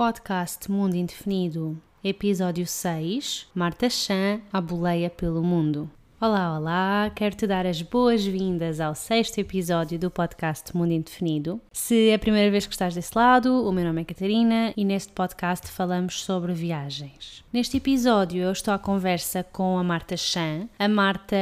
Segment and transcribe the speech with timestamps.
[0.00, 5.90] Podcast Mundo Indefinido, Episódio 6 Marta Chan, a boleia pelo mundo.
[6.22, 7.10] Olá, olá!
[7.14, 11.58] Quero te dar as boas-vindas ao sexto episódio do podcast Mundo Indefinido.
[11.72, 14.84] Se é a primeira vez que estás desse lado, o meu nome é Catarina e
[14.84, 17.42] neste podcast falamos sobre viagens.
[17.50, 20.68] Neste episódio eu estou à conversa com a Marta Chan.
[20.78, 21.34] A Marta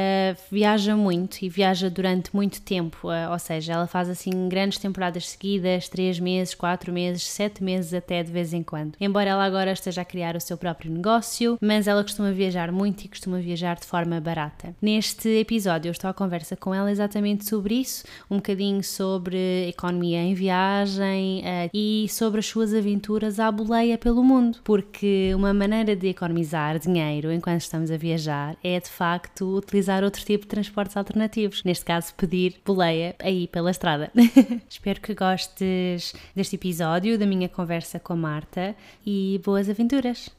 [0.49, 5.27] viaja muito e viaja durante muito tempo, eh, ou seja, ela faz assim grandes temporadas
[5.27, 8.95] seguidas, 3 meses, 4 meses, 7 meses até de vez em quando.
[8.99, 13.03] Embora ela agora esteja a criar o seu próprio negócio, mas ela costuma viajar muito
[13.03, 14.68] e costuma viajar de forma barata.
[14.81, 20.19] Neste episódio eu estou à conversa com ela exatamente sobre isso, um bocadinho sobre economia
[20.19, 25.95] em viagem uh, e sobre as suas aventuras à boleia pelo mundo, porque uma maneira
[25.95, 30.97] de economizar dinheiro enquanto estamos a viajar é de facto utilizar outro tipo de transportes
[30.97, 34.11] alternativos, neste caso pedir boleia aí pela estrada.
[34.69, 38.75] Espero que gostes deste episódio, da minha conversa com a Marta
[39.05, 40.29] e boas aventuras!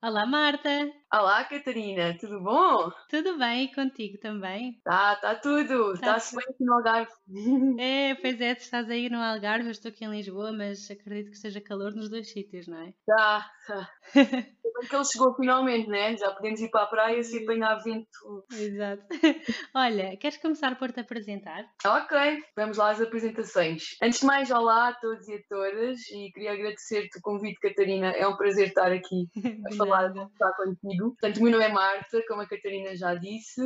[0.00, 0.92] Olá, Marta!
[1.10, 2.92] Olá, Catarina, tudo bom?
[3.08, 4.78] Tudo bem, e contigo também?
[4.84, 5.94] Tá, tá tudo.
[5.94, 7.10] Tá Está-se bem aqui no Algarve.
[7.80, 11.30] É, pois é, tu estás aí no Algarve, eu estou aqui em Lisboa, mas acredito
[11.30, 12.92] que esteja calor nos dois sítios, não é?
[13.06, 13.90] Tá, tá.
[14.86, 16.16] que ele chegou finalmente, né?
[16.16, 18.44] Já podemos ir para a praia sem apanhar vento.
[18.52, 19.02] Exato.
[19.74, 21.64] Olha, queres começar por te apresentar?
[21.84, 22.18] Ok,
[22.54, 23.96] vamos lá às apresentações.
[24.02, 28.10] Antes de mais, olá a todos e a todas e queria agradecer-te o convite, Catarina.
[28.10, 29.26] É um prazer estar aqui
[29.66, 31.16] a falar, a estar contigo contigo.
[31.20, 33.60] Portanto, o meu nome é Marta, como a Catarina já disse,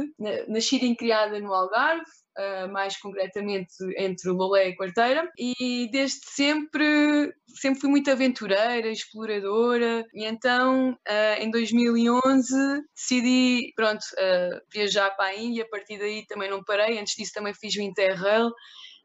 [0.48, 7.30] nascida e criada no Algarve, Uh, mais concretamente entre Lolé e Quarteira, e desde sempre,
[7.60, 12.54] sempre fui muito aventureira, exploradora, e então uh, em 2011
[12.96, 17.32] decidi, pronto, uh, viajar para a Índia, a partir daí também não parei, antes disso
[17.34, 18.50] também fiz o Interrail,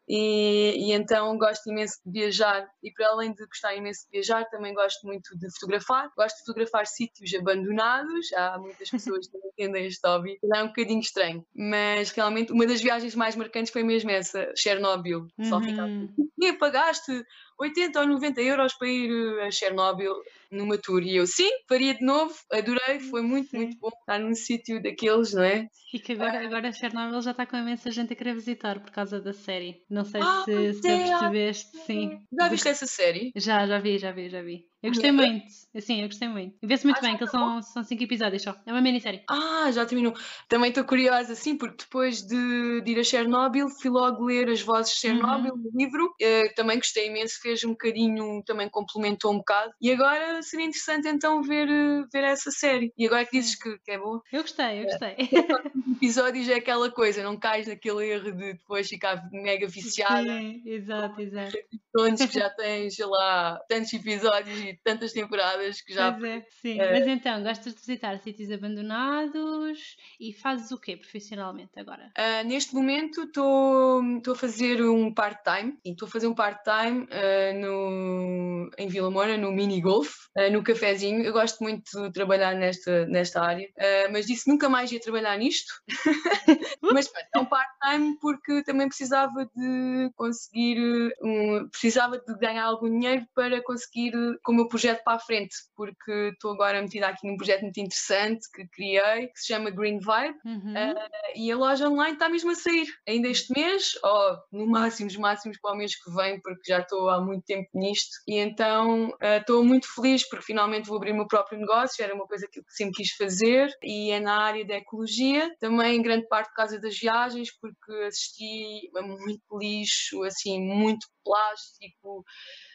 [0.07, 2.67] e, e, então gosto imenso de viajar.
[2.81, 6.09] E para além de gostar imenso de viajar também gosto muito de fotografar.
[6.15, 8.31] Gosto de fotografar sítios abandonados.
[8.33, 10.39] Há muitas pessoas que não entendem este hobby.
[10.53, 11.45] É um bocadinho estranho.
[11.53, 15.27] Mas realmente uma das viagens mais marcantes foi mesmo essa Chernobyl.
[15.37, 15.45] Uhum.
[15.45, 15.91] só ficava
[16.39, 17.25] e pagaste
[17.59, 20.13] 80 ou 90 euros para ir a Chernobyl
[20.51, 21.01] numa tour.
[21.01, 23.57] E eu, sim, faria de novo, adorei, foi muito, sim.
[23.57, 25.67] muito bom estar num sítio daqueles, não é?
[25.93, 29.19] E que agora, agora Chernobyl já está com imensa gente a querer visitar por causa
[29.19, 29.83] da série.
[29.89, 32.19] Não sei ah, se, se é, percebeste, sim.
[32.31, 33.31] Já viste essa série?
[33.35, 34.65] Já, já vi, já vi, já vi.
[34.81, 35.45] Eu gostei muito,
[35.75, 36.55] assim, eu gostei muito.
[36.61, 38.55] Vê-se muito ah, bem, que são, são cinco episódios só.
[38.63, 39.23] É uma minissérie.
[39.27, 40.13] Ah, já terminou.
[40.47, 44.61] Também estou curiosa, assim, porque depois de, de, ir a Chernobyl, fui logo ler as
[44.61, 45.71] vozes de Chernobyl, uhum.
[45.73, 46.05] o livro.
[46.21, 49.71] Uh, também gostei imenso, fez um bocadinho, também complementou um bocado.
[49.81, 51.67] E agora seria interessante então ver,
[52.13, 52.93] ver essa série.
[52.95, 54.21] E agora que dizes que, que é boa.
[54.31, 55.15] Eu gostei, eu gostei.
[55.47, 55.95] É.
[55.97, 60.23] episódios é aquela coisa, não cais naquele erro de depois ficar mega viciada.
[60.23, 61.57] Sim, exato, exato.
[61.91, 66.11] Todos que já tens, sei lá, tantos episódios e tantas temporadas que já.
[66.11, 66.79] Pois é, sim.
[66.79, 66.91] É...
[66.91, 72.11] Mas então, gostas de visitar sítios abandonados e fazes o quê profissionalmente agora?
[72.17, 75.77] Uh, neste momento estou a fazer um part-time.
[75.85, 80.63] Estou a fazer um part-time uh, no, em Vila Moura, no mini golf, uh, no
[80.63, 81.23] cafezinho.
[81.23, 83.67] Eu gosto muito de trabalhar nesta, nesta área,
[84.11, 85.73] mas disse nunca mais ia trabalhar nisto.
[86.81, 93.25] mas é um part-time porque também precisava de conseguir, um, precisava de ganhar algum dinheiro
[93.33, 94.13] para conseguir,
[94.57, 98.67] meu projeto para a frente, porque estou agora metida aqui num projeto muito interessante que
[98.69, 100.73] criei, que se chama Green Vibe, uhum.
[100.73, 105.07] uh, e a loja online está mesmo a sair, ainda este mês, ou no máximo,
[105.07, 108.37] os máximos para o mês que vem, porque já estou há muito tempo nisto, e
[108.37, 112.27] então uh, estou muito feliz porque finalmente vou abrir o meu próprio negócio, era uma
[112.27, 116.27] coisa que eu sempre quis fazer, e é na área da ecologia, também em grande
[116.27, 122.23] parte por causa das viagens, porque assisti a muito lixo, assim, muito plástico,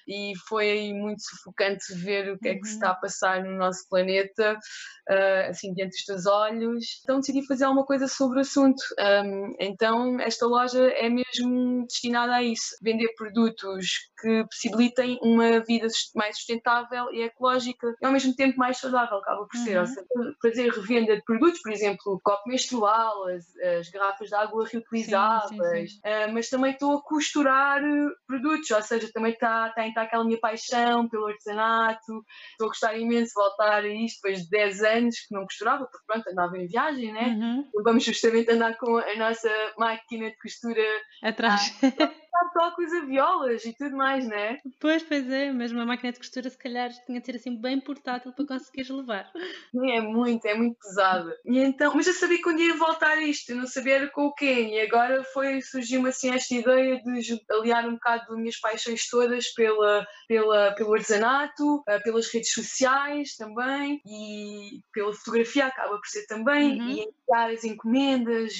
[0.07, 3.01] e foi muito sufocante ver o que é que se está a uhum.
[3.01, 4.59] passar no nosso planeta,
[5.11, 6.85] uh, assim, diante dos teus olhos.
[7.03, 8.83] Então decidi fazer alguma coisa sobre o assunto.
[9.59, 16.37] Então esta loja é mesmo destinada a isso, vender produtos que possibilitem uma vida mais
[16.37, 19.77] sustentável e ecológica e ao mesmo tempo mais saudável, acaba por ser.
[19.77, 19.81] Uhum.
[19.81, 20.07] Ou seja,
[20.41, 23.45] fazer revenda de produtos, por exemplo, copo menstrual, as,
[23.78, 26.01] as garrafas de água reutilizáveis, sim, sim, sim.
[26.01, 27.83] Uh, mas também estou a costurar
[28.27, 32.98] produtos, ou seja, também está, está está aquela minha paixão pelo artesanato, estou a gostar
[32.98, 36.59] imenso de voltar a isto depois de 10 anos que não costurava, porque pronto, andava
[36.59, 37.28] em viagem, né?
[37.28, 37.71] Uhum.
[37.84, 40.83] Vamos justamente andar com a nossa máquina de costura
[41.22, 41.72] atrás.
[42.53, 44.61] Tocos a violas e tudo mais, não é?
[44.81, 47.81] Pois, pois é, mas uma máquina de costura se calhar tinha de ser assim bem
[47.81, 49.31] portátil para conseguires levar.
[49.75, 51.37] É muito, é muito pesada.
[51.45, 53.93] E então, mas eu sabia que um dia ia voltar a isto, eu não sabia
[53.93, 58.27] era com o quê, e agora foi, surgiu-me assim esta ideia de aliar um bocado
[58.27, 65.13] das minhas paixões todas pela, pela, pelo artesanato, eh, pelas redes sociais também, e pela
[65.13, 66.89] fotografia acaba por ser também, uhum.
[66.89, 68.53] e enviar as encomendas,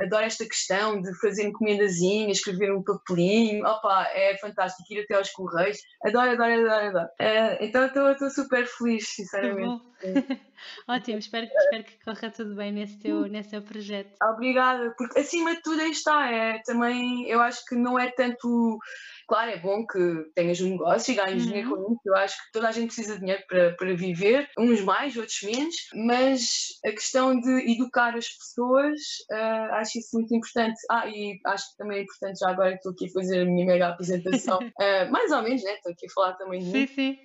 [0.00, 5.30] adoro esta questão de fazer encomendazinhas, escrever um papelinho, opa, é fantástico ir até aos
[5.30, 7.08] correios, adoro, adoro, adoro, adoro.
[7.20, 9.84] Uh, então estou super feliz, sinceramente.
[10.88, 14.14] Ótimo, espero, espero que corra tudo bem nesse teu, nesse teu projeto.
[14.22, 18.78] Obrigada, porque acima de tudo aí está, é também, eu acho que não é tanto
[19.26, 21.48] Claro, é bom que tenhas um negócio e ganhes uhum.
[21.48, 22.00] dinheiro com isso.
[22.04, 25.42] Eu acho que toda a gente precisa de dinheiro para, para viver, uns mais, outros
[25.42, 29.00] menos, mas a questão de educar as pessoas,
[29.32, 30.78] uh, acho isso muito importante.
[30.90, 33.44] Ah, e acho que também é importante, já agora que estou aqui a fazer a
[33.44, 35.74] minha mega apresentação, uh, mais ou menos, né?
[35.74, 36.86] Estou aqui a falar também de mim.
[36.86, 37.18] Sim, sim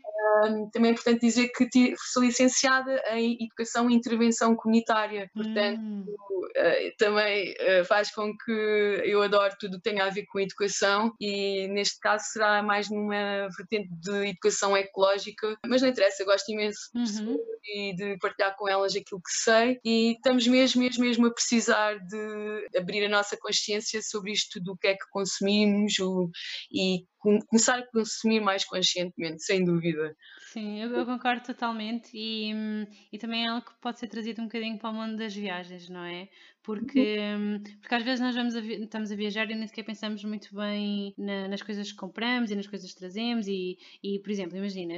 [0.71, 1.67] também é importante dizer que
[2.11, 6.05] sou licenciada em Educação e Intervenção Comunitária, portanto, hum.
[6.07, 8.51] uh, também uh, faz com que
[9.05, 13.47] eu adoro tudo que tem a ver com educação e neste caso será mais numa
[13.57, 17.37] vertente de educação ecológica, mas não interessa, gosto imenso uhum.
[17.63, 21.97] de, de partilhar com elas aquilo que sei e estamos mesmo, mesmo, mesmo a precisar
[21.99, 26.29] de abrir a nossa consciência sobre isto do que é que consumimos o,
[26.71, 30.08] e começar a consumir mais conscientemente, sem dúvida.
[30.51, 32.51] Sim, eu, eu concordo totalmente e,
[33.11, 35.87] e também é algo que pode ser trazido um bocadinho para o mundo das viagens,
[35.89, 36.27] não é?
[36.69, 37.63] Porque, uhum.
[37.81, 41.15] porque às vezes nós vamos a, estamos a viajar e nem sequer pensamos muito bem
[41.17, 44.93] na, nas coisas que compramos e nas coisas que trazemos e, e por exemplo, imagina,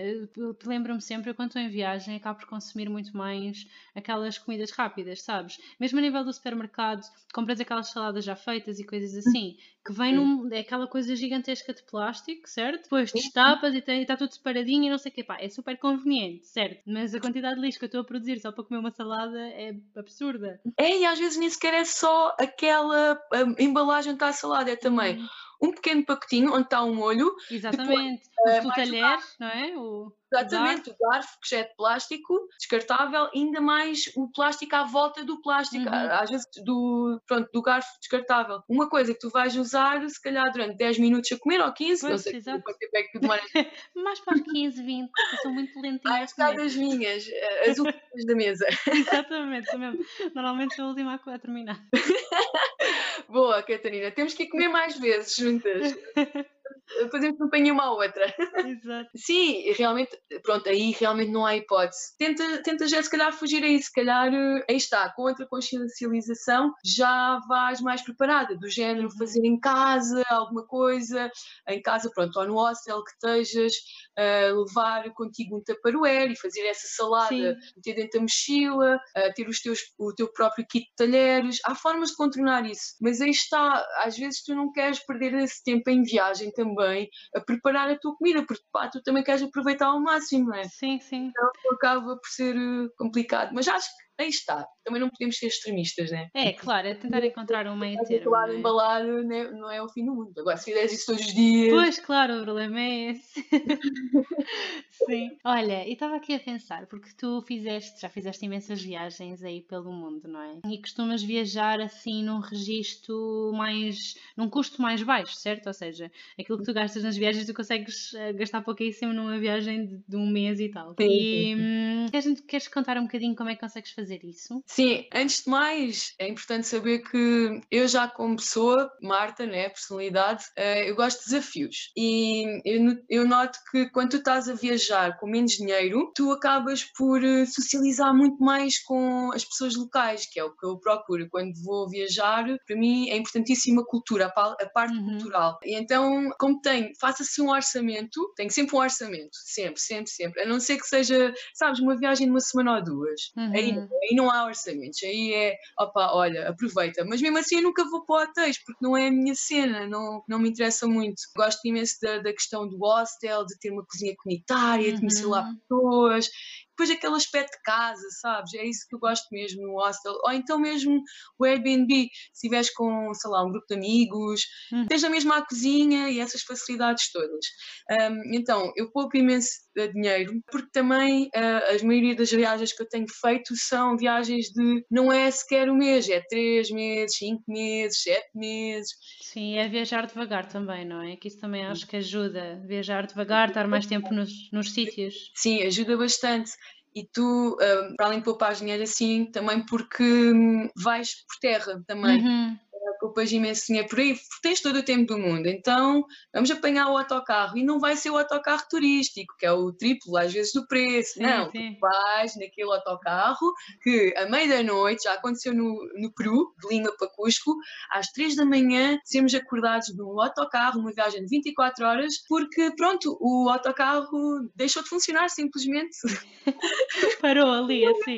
[0.65, 3.65] lembro-me sempre, quando estou em viagem acabo por consumir muito mais
[3.95, 5.59] aquelas comidas rápidas, sabes?
[5.79, 7.03] Mesmo a nível do supermercado,
[7.33, 11.73] compras aquelas saladas já feitas e coisas assim, que vem num, é aquela coisa gigantesca
[11.73, 12.83] de plástico, certo?
[12.83, 16.47] Depois destapas e está tudo separadinho e não sei o que, pá, é super conveniente,
[16.47, 16.81] certo?
[16.85, 19.39] Mas a quantidade de lixo que eu estou a produzir só para comer uma salada
[19.39, 20.59] é absurda.
[20.77, 24.75] É, e às vezes nem sequer é só aquela um, embalagem que está salada, é
[24.75, 25.27] também uhum.
[25.61, 27.35] Um pequeno pacotinho onde está um molho.
[27.49, 28.23] Exatamente.
[28.45, 29.77] Depois, uh, o talher, não é?
[29.77, 30.13] O...
[30.33, 35.25] Exatamente, o garfo que já é de plástico, descartável, ainda mais o plástico à volta
[35.25, 36.11] do plástico, uhum.
[36.11, 38.63] às vezes do, pronto, do garfo descartável.
[38.69, 41.99] Uma coisa que tu vais usar, se calhar durante 10 minutos a comer ou 15,
[41.99, 42.63] pois, não sei exato.
[42.63, 43.43] quanto tempo é que demoras.
[43.93, 46.25] mais para os 15, 20, eu sou muito lentinha.
[46.39, 48.65] Ah, das minhas, eh, as últimas da mesa.
[48.87, 50.05] Exatamente, mesmo.
[50.33, 51.77] Normalmente sou a última a terminar.
[53.31, 55.95] Boa, Catarina, temos que ir comer mais vezes juntas.
[57.11, 58.33] fazemos companhia uma à outra.
[58.65, 59.09] Exato.
[59.15, 62.15] Sim, realmente, pronto, aí realmente não há hipótese.
[62.17, 65.45] Tenta, tenta já se calhar fugir a isso, se calhar eh, aí está, com outra
[65.45, 69.17] consciencialização já vais mais preparada, do género uhum.
[69.17, 71.31] fazer em casa alguma coisa,
[71.67, 73.73] em casa, pronto, ou no hostel que estejas,
[74.17, 79.47] uh, levar contigo um tupperware e fazer essa salada, meter dentro da mochila, uh, ter
[79.47, 81.59] os teus, o teu próprio kit de talheres.
[81.65, 85.63] Há formas de contornar isso, mas aí está, às vezes tu não queres perder esse
[85.63, 87.00] tempo em viagem também
[87.35, 90.63] a preparar a tua comida, porque pá, tu também queres aproveitar ao máximo, não é?
[90.65, 91.27] Sim, sim.
[91.27, 94.67] Então acaba por ser eh, complicado, mas acho que aí está.
[94.83, 96.29] Também não podemos ser extremistas, né?
[96.33, 98.29] É, claro, é tentar encontrar um meio termo.
[98.29, 98.55] Claro, é?
[98.57, 99.51] embalado né?
[99.51, 100.33] não é o fim do mundo.
[100.39, 101.73] Agora, se fizeres isso todos os dias.
[101.73, 103.45] Pois, claro, o problema é esse.
[105.05, 105.37] Sim.
[105.43, 109.91] Olha, e estava aqui a pensar, porque tu fizeste, já fizeste imensas viagens aí pelo
[109.91, 110.59] mundo, não é?
[110.67, 114.15] E costumas viajar assim num registro mais.
[114.37, 115.67] num custo mais baixo, certo?
[115.67, 119.85] Ou seja, aquilo que tu gastas nas viagens tu consegues eh, gastar pouquíssimo numa viagem
[119.85, 120.93] de, de um mês e tal.
[120.99, 124.63] Sim, e hum, queres, queres contar um bocadinho como é que consegues fazer isso?
[124.67, 130.43] Sim, antes de mais, é importante saber que eu já como pessoa, Marta, né, personalidade,
[130.57, 131.91] uh, eu gosto de desafios.
[131.95, 132.61] E
[133.09, 137.45] eu, noto que quando tu estás a viajar com menos dinheiro, tu acabas por eh,
[137.45, 141.27] socializar muito mais com as pessoas locais, que é o que eu procuro.
[141.29, 145.05] Quando vou viajar, para mim é importantíssima a cultura, a parte uhum.
[145.05, 145.57] cultural.
[145.63, 150.41] E então, como tenho, faça-se um orçamento, tenho sempre um orçamento, sempre, sempre, sempre.
[150.41, 153.21] A não ser que seja, sabes, uma viagem de uma semana ou duas.
[153.37, 153.53] Uhum.
[153.53, 153.71] Aí,
[154.01, 157.05] aí não há orçamentos, aí é, opa, olha, aproveita.
[157.05, 160.23] Mas mesmo assim eu nunca vou para hotéis, porque não é a minha cena, não,
[160.27, 161.21] não me interessa muito.
[161.35, 165.43] Gosto imenso da, da questão do hostel, de ter uma cozinha comunitária, de conhecer lá
[165.43, 165.55] uhum.
[165.57, 166.29] pessoas.
[166.69, 168.53] depois aquele aspecto de casa, sabes?
[168.55, 170.13] É isso que eu gosto mesmo no hostel.
[170.23, 171.01] Ou então mesmo
[171.37, 174.41] o Airbnb, se estiveres com, sei lá, um grupo de amigos,
[174.73, 174.85] hum.
[174.87, 177.45] tens a mesma cozinha e essas facilidades todas.
[177.91, 179.49] Um, então, eu pouco imenso
[179.93, 184.85] dinheiro, porque também uh, as maioria das viagens que eu tenho feito são viagens de
[184.89, 188.91] não é sequer um mês, é três meses, cinco meses, sete meses.
[189.21, 191.15] Sim, é viajar devagar também, não é?
[191.15, 195.31] Que isso também acho que ajuda, viajar devagar, estar mais tempo nos, nos sítios.
[195.35, 196.51] Sim, ajuda bastante
[196.93, 201.81] e tu, uh, para além de poupar dinheiro assim, também porque hum, vais por terra
[201.87, 202.21] também.
[202.21, 202.57] Uhum
[203.01, 205.47] poupas imenso dinheiro por aí, tens todo o tempo do mundo.
[205.47, 209.73] Então vamos apanhar o autocarro e não vai ser o autocarro turístico, que é o
[209.73, 211.13] triplo às vezes do preço.
[211.13, 211.73] Sim, não, sim.
[211.73, 216.69] tu vais naquele autocarro que à meia da noite, já aconteceu no, no Peru, de
[216.69, 217.55] Lima para Cusco,
[217.91, 223.17] às três da manhã sermos acordados num autocarro, uma viagem de 24 horas, porque pronto,
[223.19, 225.97] o autocarro deixou de funcionar simplesmente.
[227.21, 228.15] Parou ali, assim.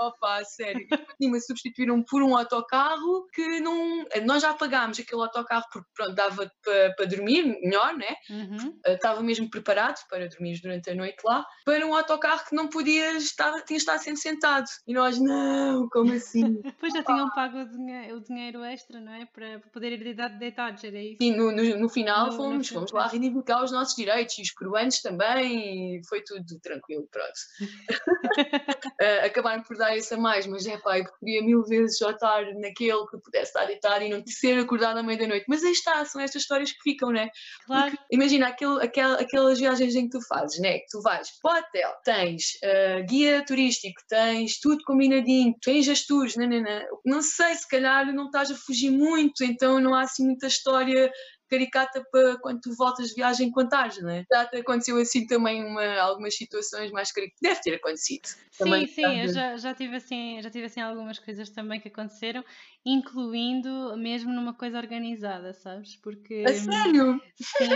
[0.00, 0.86] Opa, sério.
[1.20, 3.81] E substituíram por um autocarro que não
[4.24, 8.14] nós já pagámos aquele autocarro porque pronto, dava para, para dormir melhor, né?
[8.30, 8.78] Uhum.
[8.86, 12.68] Uh, estava mesmo preparado para dormir durante a noite lá, para um autocarro que não
[12.68, 14.66] podias estar, tinha estar sempre sentado.
[14.86, 16.60] E nós, não, como assim?
[16.82, 19.26] Pois já tinham pago o dinheiro, o dinheiro extra, não é?
[19.26, 21.18] Para, poder ir deitados, era isso?
[21.20, 24.42] Sim, no, no, no final no, fomos, no fomos lá reivindicar os nossos direitos e
[24.42, 27.32] os peruanos também, e foi tudo tranquilo, pronto.
[29.00, 32.10] uh, acabaram por dar isso a mais, mas é pá, eu preferia mil vezes já
[32.10, 35.46] estar naquele que pudesse estar deitado e não ser acordado à meia-da-noite.
[35.48, 37.28] Mas aí está, são estas histórias que ficam, né?
[37.66, 37.90] Claro.
[37.90, 40.78] Porque, imagina aquele, aquel, aquelas viagens em que tu fazes, né?
[40.78, 46.06] Que tu vais para o hotel, tens uh, guia turístico, tens tudo combinadinho, tens as
[46.06, 46.86] tours, nanana.
[47.04, 51.10] não sei, se calhar não estás a fugir muito, então não há assim muita história
[51.52, 54.24] caricata para quando tu voltas de viagem contares, não é?
[54.32, 57.40] Já te aconteceu assim também uma, algumas situações mais caricatas?
[57.42, 58.26] Deve ter acontecido.
[58.50, 62.42] Sim, sim, eu já, já, tive assim, já tive assim algumas coisas também que aconteceram,
[62.86, 65.96] incluindo mesmo numa coisa organizada, sabes?
[65.96, 66.42] Porque.
[66.46, 67.20] A sério?
[67.36, 67.68] Sim.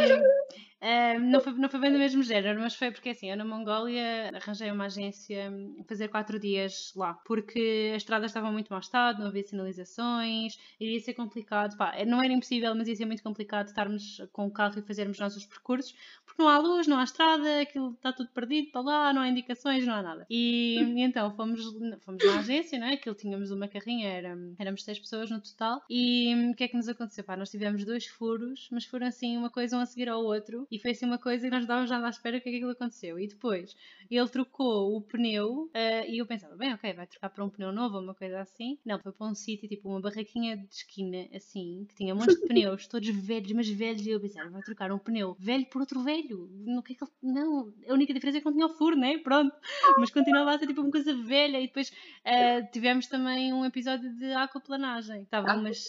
[0.86, 3.44] Uh, não, foi, não foi bem do mesmo género, mas foi porque assim, eu na
[3.44, 8.78] Mongólia arranjei uma agência a fazer quatro dias lá, porque as estradas estavam muito mal
[8.78, 13.20] estado, não havia sinalizações, iria ser complicado, pá, não era impossível, mas ia ser muito
[13.24, 15.92] complicado estarmos com o carro e fazermos nossos percursos,
[16.24, 19.28] porque não há luz, não há estrada, aquilo está tudo perdido para lá, não há
[19.28, 20.24] indicações, não há nada.
[20.30, 21.64] E, e então fomos,
[22.04, 22.92] fomos na agência, não é?
[22.92, 26.76] Aquilo tínhamos uma carrinha, era, éramos seis pessoas no total, e o que é que
[26.76, 27.24] nos aconteceu?
[27.24, 30.64] Pá, nós tivemos dois furos, mas foram assim uma coisa um a seguir ao outro,
[30.76, 32.56] e foi assim uma coisa que nós estávamos já à espera o que é que
[32.58, 33.18] aquilo aconteceu.
[33.18, 33.74] E depois
[34.10, 37.72] ele trocou o pneu uh, e eu pensava, bem, ok, vai trocar para um pneu
[37.72, 38.78] novo ou uma coisa assim.
[38.84, 42.38] Não, foi para um sítio, tipo uma barraquinha de esquina, assim, que tinha um monte
[42.38, 44.06] de pneus, todos velhos, mas velhos.
[44.06, 46.48] E eu pensava, vai trocar um pneu velho por outro velho.
[46.66, 47.12] Não, que é que ele...
[47.22, 49.18] não, a única diferença é que não tinha o furo, né?
[49.18, 49.54] Pronto.
[49.98, 51.58] Mas continuava a ser tipo uma coisa velha.
[51.58, 55.22] E depois uh, tivemos também um episódio de aquaplanagem.
[55.22, 55.86] Estava umas.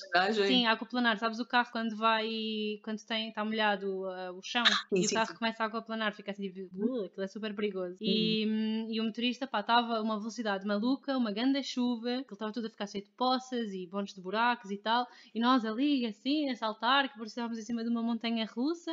[0.47, 1.17] Sim, aquaplanar.
[1.17, 2.27] Sabes o carro quando vai,
[2.83, 5.35] quando tem, está molhado uh, o chão e sim, o carro sim.
[5.35, 7.97] começa a aquaplanar, fica assim tipo, uh, aquilo é super perigoso.
[7.99, 12.11] E, hum, e o motorista, pá, estava a uma velocidade maluca, uma grande chuva, que
[12.11, 15.39] ele estava tudo a ficar cheio de poças e bons de buracos e tal, e
[15.39, 18.91] nós ali, assim, a saltar, que parecíamos em cima de uma montanha russa,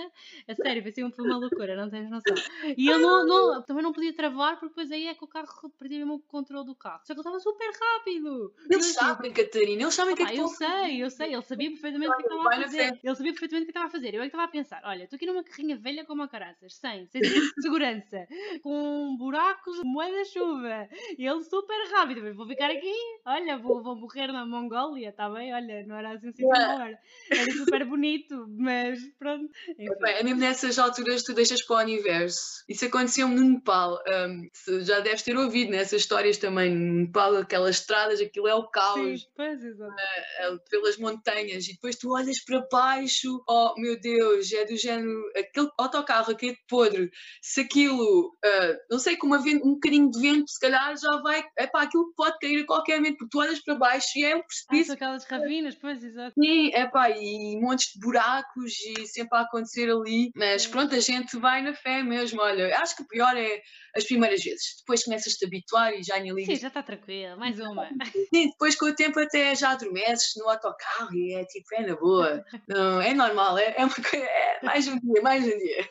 [0.48, 0.82] a sério,
[1.14, 2.34] foi uma loucura, não tens noção.
[2.76, 5.70] E ele não, não, também não podia travar, porque depois aí é que o carro
[5.78, 7.00] perdia mesmo o controle do carro.
[7.04, 8.54] Só que ele estava super rápido.
[8.70, 11.70] Eles sabem, Catarina, eles sabem o que é que Eu sei, eu sei, ele sabia
[11.70, 13.00] perfeitamente o que estava a fazer.
[13.02, 14.14] Ele sabia perfeitamente o que estava a fazer.
[14.14, 16.74] Eu é que estava a pensar, olha, estou aqui numa carrinha velha como a caraças,
[16.74, 17.22] sem, sem
[17.60, 18.26] segurança,
[18.62, 22.94] com buracos, moeda chuva, e ele super rápido, mas vou ficar aqui,
[23.24, 25.54] olha, vou, vou morrer na Mongólia, está bem?
[25.54, 26.98] Olha, não era assim assim yeah.
[27.30, 29.48] era super bonito, mas pronto.
[29.78, 32.64] É mesmo nessas alturas tu deixas para o universo.
[32.68, 37.76] Isso aconteceu-me no Nepal, um, já deves ter ouvido nessas histórias também, no Nepal, aquelas
[37.76, 39.22] estradas, aquilo é o caos.
[39.22, 39.62] Sim, pois.
[39.62, 45.30] Uh, pelas montanhas, e depois tu olhas para baixo, oh meu Deus, é do género,
[45.54, 50.20] aquele autocarro aqui de podre, se aquilo, uh, não sei, com uma, um bocadinho de
[50.20, 53.38] vento, se calhar já vai, é pá, aquilo pode cair a qualquer momento, porque tu
[53.38, 54.92] olhas para baixo e é um precipício.
[54.92, 56.34] Ah, aquelas ravinas, pois, exato.
[56.38, 61.00] Sim, é pá, e montes de buracos e sempre a acontecer ali, mas pronto, a
[61.00, 63.62] gente vai na fé mesmo, olha, acho que o pior é
[63.96, 66.56] as primeiras vezes, depois começas-te a habituar e já nem ligas.
[66.56, 67.88] Sim, já está tranquilo, mais uma.
[68.34, 71.94] Sim, depois com o tempo até já adormeces no autocarro e é tipo, é na
[71.94, 75.88] boa, não, é normal, é, é, uma, é mais um dia, mais um dia.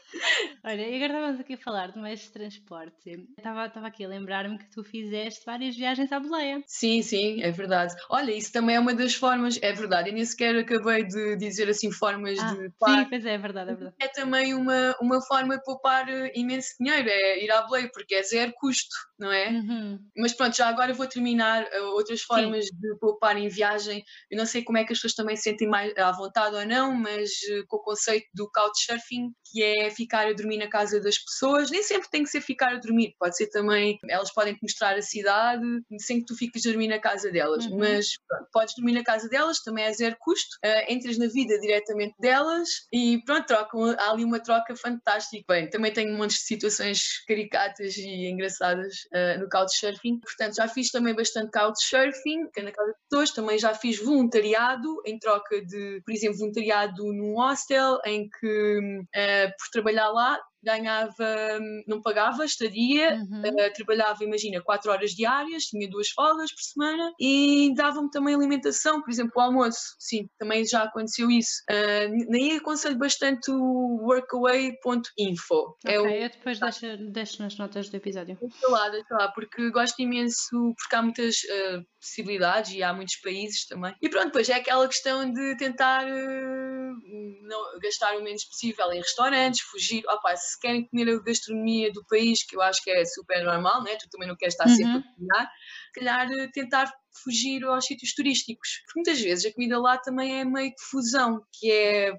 [0.63, 3.27] Olha, e agora estávamos aqui a falar de meios de transporte.
[3.37, 6.63] Estava, estava aqui a lembrar-me que tu fizeste várias viagens à boleia.
[6.67, 7.95] Sim, sim, é verdade.
[8.09, 11.69] Olha, isso também é uma das formas, é verdade, eu nem sequer acabei de dizer
[11.69, 13.95] assim formas ah, de Sim, pois é, é verdade, é verdade.
[13.99, 18.15] É também uma, uma forma de poupar eh, imenso dinheiro, é ir à boleia, porque
[18.15, 19.49] é zero custo, não é?
[19.49, 19.99] Uhum.
[20.17, 22.75] Mas pronto, já agora vou terminar uh, outras formas Sim.
[22.79, 24.03] de poupar em viagem.
[24.29, 26.65] Eu não sei como é que as pessoas também se sentem mais à vontade ou
[26.65, 30.99] não, mas uh, com o conceito do couchsurfing, que é ficar a dormir na casa
[30.99, 34.53] das pessoas, nem sempre tem que ser ficar a dormir, pode ser também, elas podem
[34.53, 35.63] te mostrar a cidade
[35.99, 37.77] sem que tu fiques a dormir na casa delas, uhum.
[37.77, 41.59] mas pronto, podes dormir na casa delas, também é zero custo, uh, entras na vida
[41.59, 45.43] diretamente delas e pronto, trocam, há ali uma troca fantástica.
[45.47, 50.67] Bem, também tenho um monte de situações caricatas e engraçadas uh, no couchsurfing, portanto já
[50.67, 55.19] fiz também bastante couchsurfing, que é na casa de pessoas, também já fiz voluntariado em
[55.19, 62.01] troca de, por exemplo, voluntariado num hostel em que uh, por trabalhar lá ganhava, não
[62.01, 63.41] pagava estadia, uhum.
[63.41, 69.01] uh, trabalhava, imagina, 4 horas diárias, tinha duas folgas por semana e dava-me também alimentação,
[69.01, 69.95] por exemplo, o almoço.
[69.99, 71.61] Sim, também já aconteceu isso.
[71.69, 75.77] Uh, nem aconselho bastante o workaway.info.
[75.85, 76.23] É ok, é o...
[76.23, 78.37] eu depois deixo, deixo nas notas do episódio.
[78.41, 83.17] Deixa lá, deixa lá, porque gosto imenso, porque há muitas uh, possibilidades e há muitos
[83.17, 83.93] países também.
[84.01, 89.61] E pronto, depois é aquela questão de tentar não, gastar o menos possível em restaurantes,
[89.61, 90.03] fugir.
[90.07, 93.83] Opa, se querem comer a gastronomia do país, que eu acho que é super normal,
[93.83, 93.95] né?
[93.95, 94.75] tu também não queres estar uhum.
[94.75, 95.51] sempre a cozinhar,
[95.85, 96.93] se calhar eh, tentar
[97.23, 98.81] fugir aos sítios turísticos.
[98.85, 102.11] Porque muitas vezes a comida lá também é meio de fusão, que é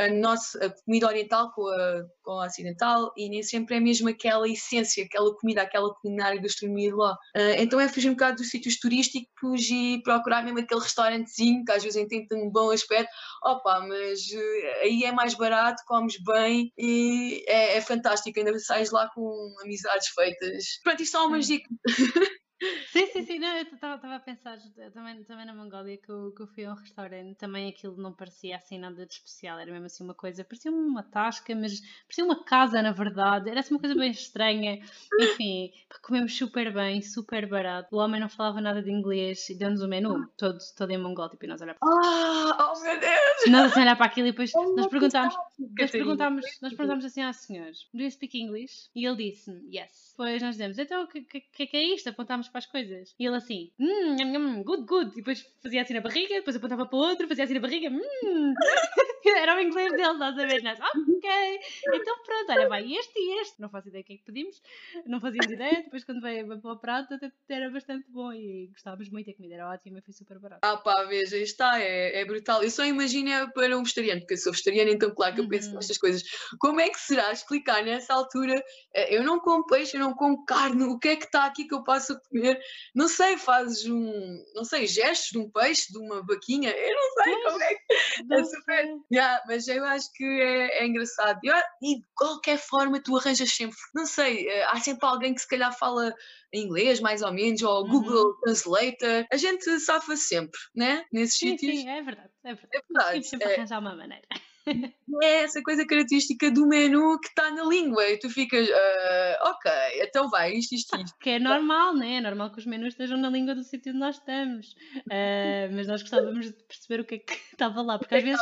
[0.00, 4.08] a nossa a comida oriental com a, com a ocidental e nem sempre é mesmo
[4.08, 7.12] aquela essência, aquela comida, aquela culinária gastronomia de lá.
[7.36, 11.72] Uh, então é fugir um bocado dos sítios turísticos e procurar mesmo aquele restaurantezinho que
[11.72, 13.10] às vezes tem um bom aspecto.
[13.44, 18.90] Opa, mas uh, aí é mais barato, comes bem e é, é fantástico, ainda sais
[18.90, 20.64] lá com amizades feitas.
[20.82, 21.70] Pronto, isto são umas dicas.
[22.92, 24.58] Sim, sim, sim, não, eu estava a pensar
[24.92, 28.12] também, também na Mongólia que eu, que eu fui a um restaurante, também aquilo não
[28.12, 32.24] parecia assim nada de especial, era mesmo assim uma coisa, parecia uma tasca, mas parecia
[32.24, 34.78] uma casa na verdade, era assim uma coisa bem estranha,
[35.18, 39.80] enfim, comemos super bem, super barato, o homem não falava nada de inglês e deu-nos
[39.80, 41.80] o menu, todo, todo em mongol, tipo, e nós olhávamos.
[41.82, 43.50] Ah, oh meu Deus!
[43.50, 45.34] Nós assim olhar para aquilo e depois oh, nós perguntámos,
[45.78, 48.90] nós perguntámos, nós perguntámos assim ao senhor, do you speak English?
[48.94, 50.10] E ele disse-me, yes.
[50.10, 52.08] Depois nós dizemos, então o que, que, que é isto?
[52.08, 53.14] Apontámos para as coisas.
[53.18, 55.12] E ele assim, hum, good, good.
[55.12, 57.88] E depois fazia assim na barriga, depois apontava para o outro, fazia assim na barriga,
[57.88, 58.54] hum.
[59.36, 60.62] Era o inglês dele, estás a ver?
[60.62, 61.60] Nós, ok.
[61.94, 63.60] Então pronto, olha, vai este e este.
[63.60, 64.62] Não faço ideia o que é que pedimos,
[65.06, 65.82] não fazíamos ideia.
[65.82, 69.30] Depois quando veio para o prato, até era bastante bom e gostávamos muito.
[69.30, 70.60] A comida era ótima e foi super barato.
[70.62, 72.62] Ah pá, veja, está, é, é brutal.
[72.62, 75.48] Eu só imagino é para um vegetariano, porque eu sou vegetariana, então claro que eu
[75.48, 75.76] penso uhum.
[75.76, 76.22] nestas coisas.
[76.58, 78.62] Como é que será explicar nessa altura?
[78.94, 81.66] Eh, eu não como peixe, eu não como carne, o que é que está aqui
[81.66, 82.39] que eu posso comer?
[82.40, 82.60] Comer,
[82.94, 87.24] não sei, fazes um, não sei, gestos de um peixe, de uma vaquinha, eu não
[87.24, 87.84] sei como é que
[88.32, 88.98] é super.
[89.12, 91.38] Yeah, mas eu acho que é, é engraçado.
[91.82, 95.48] e de qualquer forma tu arranjas sempre, não sei, eh, há sempre alguém que se
[95.48, 96.14] calhar fala
[96.52, 97.90] inglês, mais ou menos, ou uhum.
[97.90, 99.26] Google Translator.
[99.32, 101.04] A gente safa sempre, né?
[101.12, 101.80] Nesses sim, sítios.
[101.80, 102.30] Sim, é verdade.
[102.44, 102.76] É verdade.
[102.76, 103.26] É verdade.
[103.26, 103.56] sempre é.
[103.56, 104.26] arranjar uma maneira.
[105.22, 109.70] é essa coisa característica do menu que está na língua e tu ficas, uh, ok,
[110.02, 111.18] então vai, isto, isto, isto.
[111.18, 112.16] Que é normal, né?
[112.16, 114.72] É normal que os menus estejam na língua do sítio onde nós estamos.
[115.06, 118.40] Uh, mas nós gostávamos de perceber o que é que estava lá, porque às vezes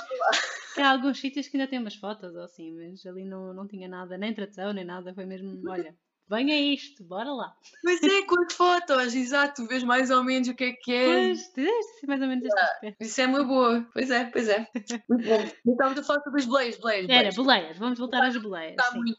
[0.77, 3.88] há alguns sítios que ainda têm umas fotos ou assim, mas ali não, não tinha
[3.88, 5.95] nada, nem tradução, nem nada, foi mesmo, olha,
[6.29, 7.57] venha isto, bora lá.
[7.83, 11.05] Mas é, com as fotos, exato, vês mais ou menos o que é que é.
[11.05, 12.45] Pois, tens mais ou menos
[12.83, 14.67] este Isso é uma boa, pois é, pois é.
[15.09, 15.45] Muito bom.
[15.73, 17.09] Estávamos a falar sobre as boleias, boleias.
[17.09, 18.77] Era, boleias, vamos voltar às boleias.
[18.79, 19.19] Está muito.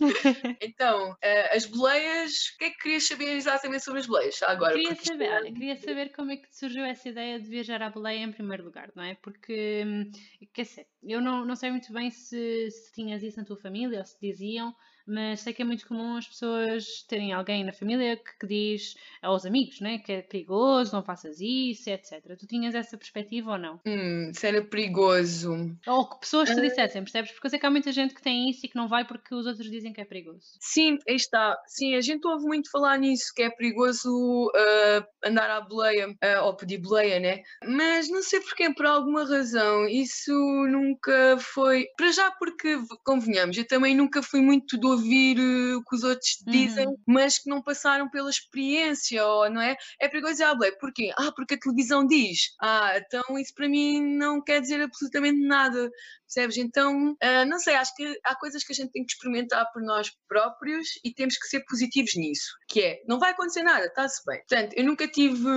[0.60, 4.42] então, uh, as boleias, o que é que querias saber exatamente sobre as boleias?
[4.42, 7.82] Agora, queria saber, olha, queria saber como é que te surgiu essa ideia de viajar
[7.82, 9.14] à boleia em primeiro lugar, não é?
[9.16, 10.10] Porque, hum,
[10.52, 13.98] quer dizer, eu não, não sei muito bem se, se tinhas isso na tua família
[13.98, 14.74] ou se diziam
[15.06, 18.94] mas sei que é muito comum as pessoas terem alguém na família que, que diz
[19.22, 22.36] aos amigos, né, que é perigoso, não faças isso, etc.
[22.38, 23.80] Tu tinhas essa perspectiva ou não?
[23.86, 25.76] Hum, se era perigoso.
[25.86, 26.62] Ou que pessoas te ah.
[26.62, 27.32] dissessem, percebes?
[27.32, 29.34] Porque eu sei que há muita gente que tem isso e que não vai porque
[29.34, 30.56] os outros dizem que é perigoso.
[30.60, 31.56] Sim, aí está.
[31.66, 34.10] Sim, a gente ouve muito falar nisso, que é perigoso
[34.48, 37.42] uh, andar à boleia, uh, ou pedir boleia, né?
[37.64, 40.32] Mas não sei porquê, por alguma razão, isso
[40.68, 41.86] nunca foi.
[41.96, 46.02] Para já, porque, convenhamos, eu também nunca fui muito do ouvir uh, o que os
[46.02, 46.96] outros dizem, uhum.
[47.06, 49.76] mas que não passaram pela experiência, ou, não é?
[50.00, 51.10] É perigoso dizer, ah, Blake, porquê?
[51.16, 52.54] Ah, porque a televisão diz.
[52.60, 55.90] Ah, então isso para mim não quer dizer absolutamente nada,
[56.34, 56.56] percebes?
[56.56, 59.82] Então, uh, não sei, acho que há coisas que a gente tem que experimentar por
[59.82, 64.22] nós próprios e temos que ser positivos nisso, que é, não vai acontecer nada, está-se
[64.26, 64.38] bem.
[64.48, 65.48] Portanto, eu nunca tive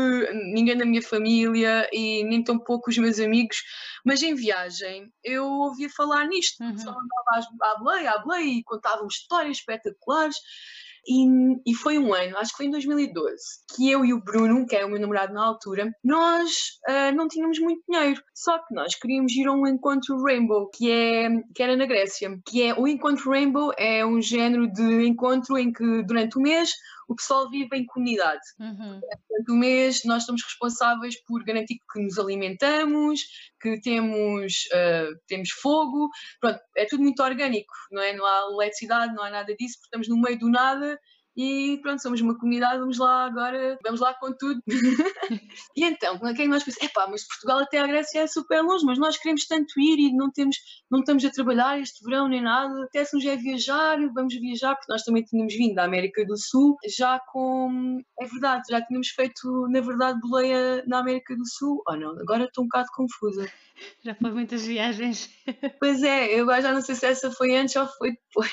[0.54, 3.58] ninguém na minha família e nem tão pouco os meus amigos,
[4.06, 6.78] mas em viagem eu ouvia falar nisto, uhum.
[6.78, 10.38] só andava à boleia, à boleia e contávamos histórias espetaculares
[11.10, 11.26] e,
[11.66, 13.38] e foi um ano, acho que foi em 2012,
[13.74, 16.52] que eu e o Bruno, que era o meu namorado na altura, nós
[16.90, 20.92] uh, não tínhamos muito dinheiro, só que nós queríamos ir a um encontro Rainbow, que,
[20.92, 25.58] é, que era na Grécia, que é o encontro Rainbow é um género de encontro
[25.58, 26.74] em que durante o mês
[27.08, 28.42] o pessoal vive em comunidade.
[28.60, 29.00] Uhum.
[29.30, 33.22] Durante o mês nós estamos responsáveis por garantir que nos alimentamos,
[33.62, 36.10] que temos, uh, temos fogo,
[36.42, 38.14] pronto, é tudo muito orgânico, não é?
[38.14, 41.00] Não há eletricidade, não há nada disso, porque estamos no meio do nada
[41.38, 44.60] e pronto, somos uma comunidade, vamos lá agora, vamos lá com tudo.
[45.78, 46.90] e então, o que é nós pensamos?
[46.90, 50.16] Epá, mas Portugal até a Grécia é super longe, mas nós queremos tanto ir e
[50.16, 50.58] não, temos,
[50.90, 54.76] não estamos a trabalhar este verão nem nada, até se nos é viajar, vamos viajar,
[54.76, 59.10] porque nós também tínhamos vindo da América do Sul, já com, é verdade, já tínhamos
[59.10, 62.88] feito, na verdade, boleia na América do Sul, ou oh, não, agora estou um bocado
[62.96, 63.48] confusa.
[64.04, 65.30] Já foi muitas viagens.
[65.80, 68.52] Pois é, eu agora já não sei se essa foi antes ou foi depois.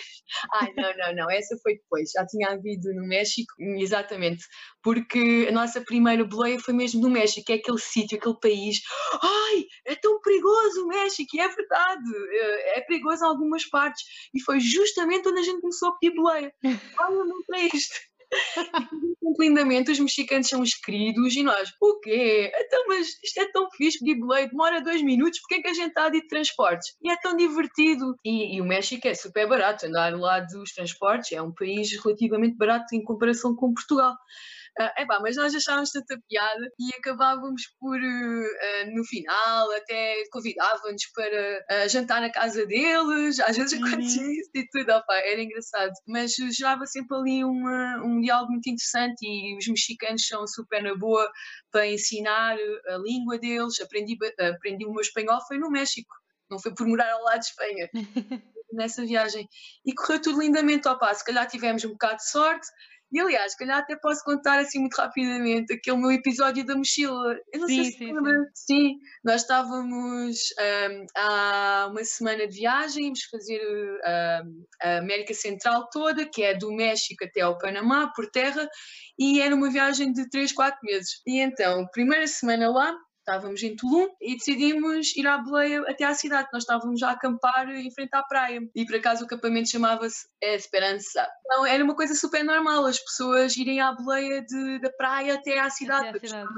[0.52, 2.10] Ai, não, não, não, essa foi depois.
[2.12, 4.44] Já tinha havido no México, exatamente.
[4.82, 8.80] Porque a nossa primeira boleia foi mesmo no México, é aquele sítio, aquele país.
[9.22, 12.10] Ai, é tão perigoso o México, e é verdade.
[12.30, 14.04] É, é perigoso em algumas partes.
[14.34, 16.52] E foi justamente onde a gente começou a pedir boleia.
[17.00, 17.94] Olha, não para isto
[19.38, 22.52] lindamente, os mexicanos são os queridos e nós, o quê?
[22.54, 25.88] Então, mas isto é tão fixe, boleio, demora dois minutos, porque é que a gente
[25.88, 26.94] está de transportes?
[27.02, 28.14] E é tão divertido.
[28.24, 32.56] E, e, o México é super barato, andar lá dos transportes é um país relativamente
[32.56, 34.14] barato em comparação com Portugal.
[34.76, 41.02] Uh, epá, mas nós achávamos tanta piada e acabávamos por, uh, no final, até convidávamos
[41.14, 43.86] para uh, jantar na casa deles, às vezes uhum.
[43.86, 45.92] acontecia isso e tudo, opa, era engraçado.
[46.08, 50.96] Mas gerava sempre ali uma, um diálogo muito interessante e os mexicanos são super na
[50.96, 51.30] boa
[51.70, 52.56] para ensinar
[52.88, 53.80] a língua deles.
[53.80, 56.12] Aprendi, aprendi o meu espanhol, foi no México,
[56.50, 57.88] não foi por morar ao lado de Espanha.
[58.74, 59.48] nessa viagem
[59.86, 61.20] e correu tudo lindamente ao passo.
[61.20, 62.66] Se calhar tivemos um bocado de sorte,
[63.12, 67.36] e aliás, se calhar até posso contar assim muito rapidamente aquele meu episódio da mochila.
[67.52, 68.32] Eu não sim, sei se sim, lembra.
[68.32, 68.50] Sim.
[68.54, 75.88] sim, nós estávamos um, há uma semana de viagem, íamos fazer um, a América Central
[75.90, 78.68] toda, que é do México até ao Panamá, por terra,
[79.18, 81.20] e era uma viagem de 3, 4 meses.
[81.26, 86.14] E então, primeira semana lá, estávamos em Tulum e decidimos ir à boleia até à
[86.14, 86.48] cidade.
[86.52, 90.28] Nós estávamos já a acampar em frente à praia e por acaso o acampamento chamava-se
[90.42, 91.26] Esperança.
[91.46, 95.58] Então era uma coisa super normal as pessoas irem à boleia de, da praia até
[95.58, 96.48] à cidade, até à cidade.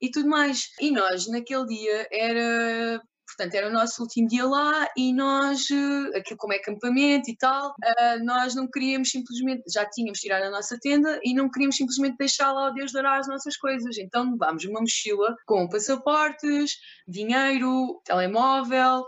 [0.00, 0.70] e tudo mais.
[0.80, 6.18] E nós naquele dia era Portanto, era o nosso último dia lá e nós, eh,
[6.18, 10.50] aquilo como é acampamento e tal, uh, nós não queríamos simplesmente, já tínhamos tirado a
[10.50, 13.98] nossa tenda e não queríamos simplesmente deixar lá o Deus dará as nossas coisas.
[13.98, 19.04] Então levámos uma mochila com passaportes, dinheiro, telemóvel,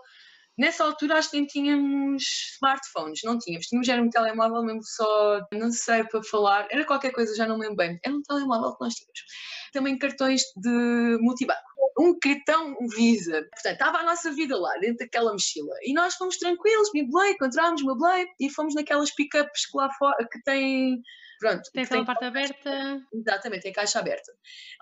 [0.59, 2.23] Nessa altura acho que nem tínhamos
[2.55, 3.67] smartphones, não tínhamos.
[3.67, 7.59] Tínhamos era um telemóvel mesmo só, não sei para falar, era qualquer coisa, já não
[7.59, 7.99] lembro bem.
[8.05, 9.25] Era um telemóvel que nós tínhamos.
[9.73, 11.61] Também cartões de multibanco.
[12.01, 13.47] Um cartão Visa.
[13.53, 15.75] Portanto, estava a nossa vida lá, dentro daquela mochila.
[15.83, 19.89] E nós fomos tranquilos, me blei, encontramos uma blei e fomos naquelas pickups que lá
[19.99, 21.03] fora, que têm
[21.39, 21.71] Pronto.
[21.73, 23.01] Tem aquela parte aberta.
[23.13, 24.33] Exatamente, tem caixa aberta.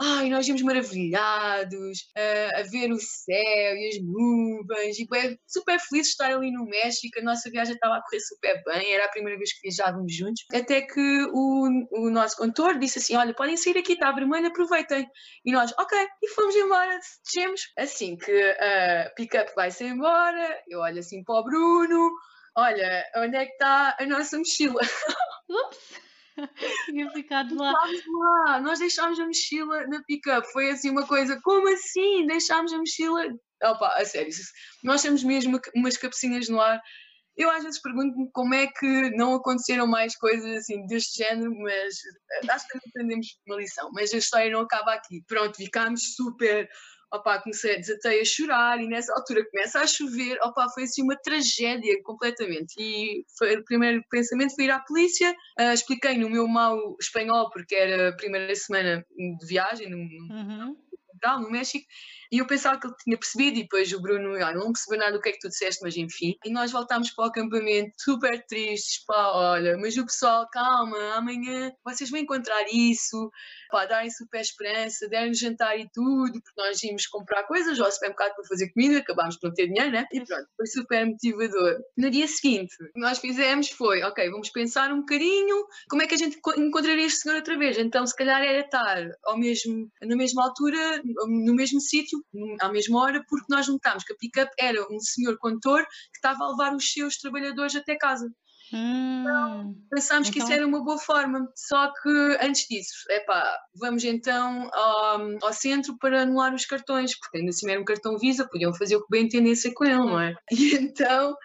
[0.00, 5.78] Ai, nós íamos maravilhados uh, a ver o céu e as nuvens e bem, super
[5.78, 7.18] felizes de estar ali no México.
[7.18, 10.44] A nossa viagem estava a correr super bem, era a primeira vez que viajávamos juntos.
[10.52, 15.06] Até que o, o nosso condutor disse assim: Olha, podem sair aqui, está vermelho, aproveitem.
[15.44, 17.60] E nós, ok, e fomos embora, descemos.
[17.76, 22.10] Assim que a pick-up vai-se embora, eu olho assim para o Bruno.
[22.56, 24.80] Olha, onde é que está a nossa mochila?
[25.50, 26.05] Ups!
[26.86, 27.72] Tinha ficado lá.
[27.72, 28.60] lá.
[28.60, 30.46] Nós deixámos a mochila na pick-up.
[30.52, 32.26] Foi assim uma coisa, como assim?
[32.26, 33.26] Deixámos a mochila.
[33.62, 34.30] Opa, a sério,
[34.84, 36.80] nós temos mesmo umas cabecinhas no ar.
[37.36, 41.94] Eu às vezes pergunto-me como é que não aconteceram mais coisas assim deste género, mas
[42.42, 43.90] eh, acho que aprendemos uma lição.
[43.92, 45.22] Mas a história não acaba aqui.
[45.26, 46.68] Pronto, ficámos super
[47.12, 51.16] opá, comecei, desatei a chorar e nessa altura começa a chover, opá, foi assim uma
[51.16, 52.74] tragédia completamente.
[52.78, 57.50] E foi, o primeiro pensamento foi ir à polícia, uh, expliquei no meu mau espanhol,
[57.50, 60.76] porque era a primeira semana de viagem, no, uhum.
[61.40, 61.86] no México,
[62.30, 65.12] e eu pensava que ele tinha percebido, e depois o Bruno, olha, não percebeu nada
[65.12, 66.36] do que é que tu disseste, mas enfim.
[66.44, 71.72] E nós voltámos para o acampamento super tristes, pá, olha, mas o pessoal, calma, amanhã
[71.84, 73.30] vocês vão encontrar isso,
[73.70, 78.34] pá, darem super esperança, derem-nos jantar e tudo, porque nós íamos comprar coisas ao supermercado
[78.34, 80.06] para fazer comida, acabámos por não ter dinheiro, né?
[80.12, 81.78] E pronto, foi super motivador.
[81.96, 86.06] No dia seguinte, o que nós fizemos foi, ok, vamos pensar um bocadinho como é
[86.06, 87.78] que a gente encontraria este senhor outra vez.
[87.78, 92.15] Então, se calhar era estar ao mesmo, na mesma altura, no mesmo sítio,
[92.60, 96.44] à mesma hora, porque nós notámos que a pick-up era um senhor condutor que estava
[96.44, 98.28] a levar os seus trabalhadores até casa.
[98.72, 102.08] Hum, Pensámos que isso Então- era uma boa forma, só que
[102.40, 107.70] antes disso, epá, vamos então ao, ao centro para anular os cartões, porque ainda assim
[107.70, 110.34] era um cartão Visa, podiam fazer o que bem entendessem com ele, não é?
[110.50, 111.36] E então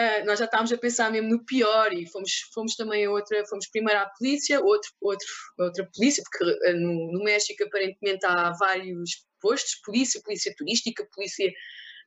[0.00, 3.44] ah, nós já estávamos a pensar mesmo no pior e fomos, fomos também a outra,
[3.46, 5.26] fomos primeiro à polícia, outro, outro,
[5.58, 11.52] outra polícia, porque ah, no, no México aparentemente há vários postos, polícia, polícia turística, polícia,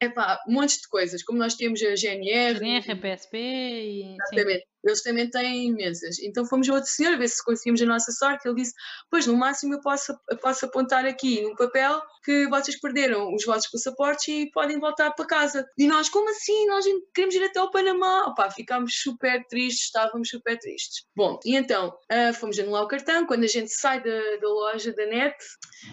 [0.01, 4.15] epá, um monte de coisas, como nós temos a GNR, GNR, PSP e.
[4.29, 4.72] Sim.
[4.83, 6.19] Eles também têm imensas.
[6.19, 8.47] Então fomos a outro senhor ver se conseguimos a nossa sorte.
[8.47, 8.73] Ele disse:
[9.09, 13.69] Pois, no máximo eu posso, posso apontar aqui num papel que vocês perderam os vossos
[13.69, 15.65] passaportes e podem voltar para casa.
[15.77, 16.65] E nós, como assim?
[16.67, 18.25] Nós queremos ir até ao Panamá.
[18.27, 21.05] Opa, ficámos super tristes, estávamos super tristes.
[21.15, 23.25] Bom, e então ah, fomos anular o cartão.
[23.25, 25.35] Quando a gente sai da, da loja da net,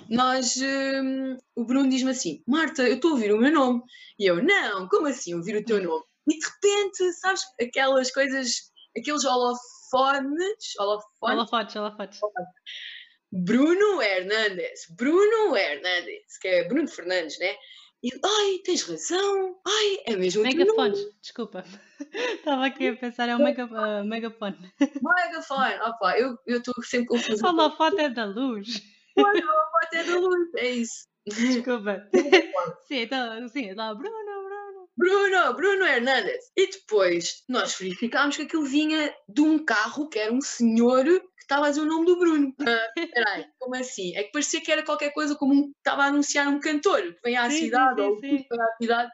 [0.09, 0.57] nós.
[0.57, 3.83] hum, o Bruno diz-me assim: Marta, eu estou a ouvir o meu nome.
[4.19, 6.05] E eu: Não, como assim ouvir o teu nome?
[6.29, 12.21] E de repente, sabes, aquelas coisas, aqueles holofones, holofones, Holofotes, holofotes.
[13.33, 17.55] Bruno Hernandes, Bruno Hernandes, que é Bruno Fernandes, né?
[18.03, 20.43] E ai, tens razão, ai, é mesmo.
[20.43, 21.65] Megafones, desculpa.
[22.35, 24.73] Estava aqui a pensar, é um mega, uh, megafone.
[24.81, 27.47] Megafone, opa, eu estou sempre confusa.
[27.47, 28.83] Holofote é da luz.
[29.19, 31.11] Olha, holofote é da luz, é isso.
[31.27, 32.09] Desculpa.
[32.89, 34.40] sim, então, sim, lá, Bruno,
[35.01, 35.55] Bruno.
[35.55, 36.51] Bruno, Hernandes.
[36.57, 41.43] E depois nós verificámos que aquilo vinha de um carro que era um senhor que
[41.43, 42.55] estava a dizer o nome do Bruno.
[42.69, 44.15] Ah, Peraí, como assim?
[44.17, 47.21] É que parecia que era qualquer coisa como um, estava a anunciar um cantor que
[47.25, 48.47] vem à Sim, cidade sim, ou sim.
[48.49, 49.11] vai à cidade.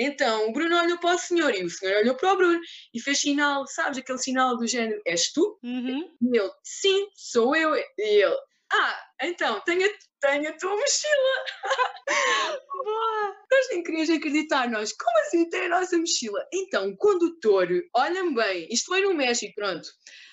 [0.00, 2.60] Então o Bruno olhou para o senhor e o senhor olhou para o Bruno
[2.94, 5.58] e fez sinal, sabes, aquele sinal do género: És tu?
[5.62, 6.08] Uhum.
[6.22, 7.74] E ele: Sim, sou eu.
[7.74, 8.36] E ele:
[8.72, 11.44] Ah, então, tenho a, tenho a tua mochila.
[12.84, 13.36] Boa!
[13.50, 16.46] Nós nem querias acreditar, nós, como assim tem a nossa mochila?
[16.52, 19.86] Então, o condutor, olhem bem, isto foi no México, pronto,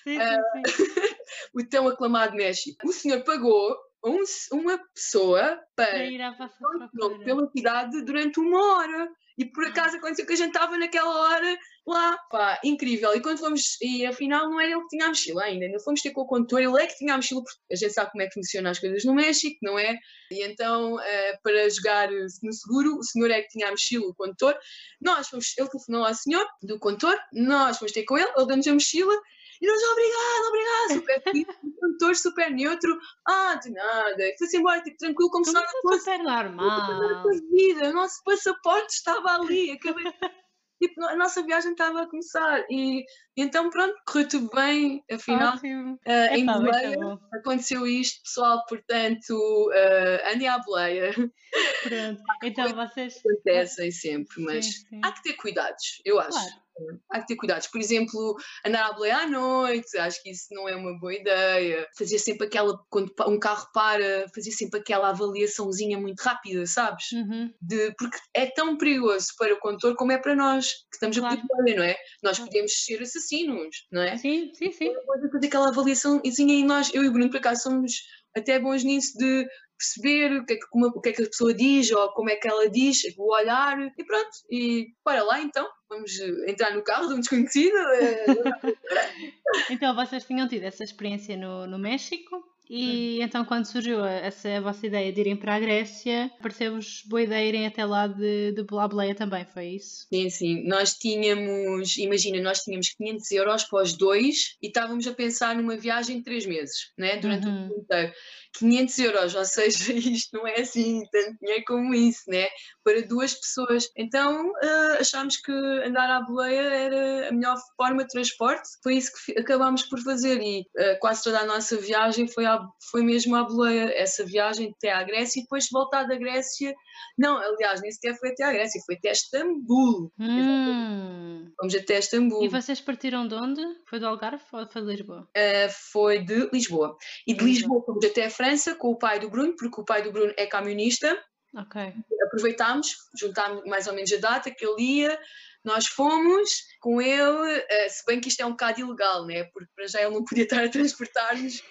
[0.06, 0.84] Sim, sim, sim.
[1.54, 2.88] o tão aclamado México.
[2.88, 7.24] O senhor pagou um- uma pessoa Para para ir à procura.
[7.24, 9.08] pela cidade durante uma hora.
[9.38, 12.16] E por acaso aconteceu que a gente estava naquela hora lá.
[12.30, 13.14] Pá, incrível.
[13.14, 16.00] E quando fomos, e afinal não era ele que tinha a mochila ainda, ainda fomos
[16.00, 18.22] ter com o condutor, ele é que tinha a mochila, porque a gente sabe como
[18.22, 19.94] é que funcionam as coisas no México, não é?
[20.30, 24.06] E então, eh, para jogar eh, no seguro, o senhor é que tinha a mochila,
[24.06, 24.56] o condutor.
[25.02, 28.66] Nós fomos, ele telefonou ao senhor do condutor, nós fomos ter com ele, ele deu-nos
[28.66, 29.14] a mochila.
[29.60, 34.56] E nós, obrigado, obrigado, super feliz, o condutor super neutro, ah, de nada, e foi-se
[34.58, 37.00] embora, tipo, tranquilo, como se nada se fosse super normal.
[37.00, 40.04] nossa vida, o nosso passaporte estava ali, acabei...
[40.82, 43.02] tipo, a nossa viagem estava a começar e
[43.36, 45.98] então pronto, correu tudo bem, afinal Ótimo.
[46.06, 52.22] ah, em boleia aconteceu isto, pessoal, portanto ah, andem à boleia, Pronto.
[52.44, 53.16] Então vocês.
[53.16, 55.00] acontecem sempre, mas Sim, sim.
[55.02, 56.30] há que ter cuidados, eu acho.
[56.32, 56.65] Claro.
[57.10, 57.66] Há que ter cuidados.
[57.68, 61.86] Por exemplo, andar à boleia à noite, acho que isso não é uma boa ideia.
[61.98, 67.10] Fazer sempre aquela, quando um carro para, fazer sempre aquela avaliaçãozinha muito rápida, sabes?
[67.12, 67.50] Uhum.
[67.60, 71.34] de, porque é tão perigoso para o condutor como é para nós, que estamos Claro.
[71.34, 71.96] a pedir não é?
[72.22, 74.16] Nós podemos ser assassinos, não é?
[74.18, 74.92] Sim, sim, sim.
[75.06, 77.92] Pode fazer aquela avaliaçãozinha e nós, eu e o Bruno, por acaso, somos
[78.36, 79.46] até bons nisso de
[79.78, 82.30] perceber o que, é que, como- o que é que a pessoa diz ou como
[82.30, 84.30] é que ela diz, o olhar e pronto.
[84.50, 87.76] E para lá então, vamos eh, entrar no carro de um desconhecido.
[87.76, 88.26] eh,
[89.70, 94.60] Então vocês tinham tido essa experiência no, no México e então quando surgiu essa a
[94.60, 98.62] vossa ideia de irem para a Grécia, pareceu-vos boa ideia irem até lá de, de
[98.64, 100.06] Blableia também, foi isso?
[100.12, 100.66] Sim, sim.
[100.66, 105.76] Nós tínhamos, imagina, nós tínhamos 500 euros para os dois e estávamos a pensar numa
[105.76, 107.16] viagem de três meses, né?
[107.16, 107.52] durante Uhum.
[107.52, 108.12] o ano inteiro.
[108.58, 112.46] 500 euros, ou seja, isto não é assim tanto dinheiro como isso, né?
[112.82, 113.90] Para duas pessoas.
[113.96, 118.66] Então ah, achámos que andar à boleia era a melhor forma de transporte.
[118.82, 122.55] Foi isso que acabámos por fazer e ah, quase toda a nossa viagem foi, à-
[122.90, 123.92] foi mesmo à boleia.
[123.94, 126.74] Essa viagem até à Grécia e depois voltar da Grécia.
[127.18, 130.12] Não, aliás, nem sequer foi até à Grécia, foi até Istambul.
[130.18, 131.52] Hum.
[131.58, 132.44] Fomos até Istambul.
[132.44, 133.62] E vocês partiram de onde?
[133.88, 135.28] Foi do Algarve ou foi de Lisboa?
[135.36, 136.96] Uh, foi de Lisboa.
[137.26, 137.66] E de Lisboa.
[137.66, 140.32] Lisboa fomos até a França com o pai do Bruno, porque o pai do Bruno
[140.36, 141.18] é camionista.
[141.56, 141.94] Ok.
[142.26, 145.18] Aproveitámos, juntámos mais ou menos a data que ele ia,
[145.64, 146.48] nós fomos
[146.80, 149.44] com ele, uh, se bem que isto é um bocado ilegal, né?
[149.52, 151.62] porque para já ele não podia estar a transportar-nos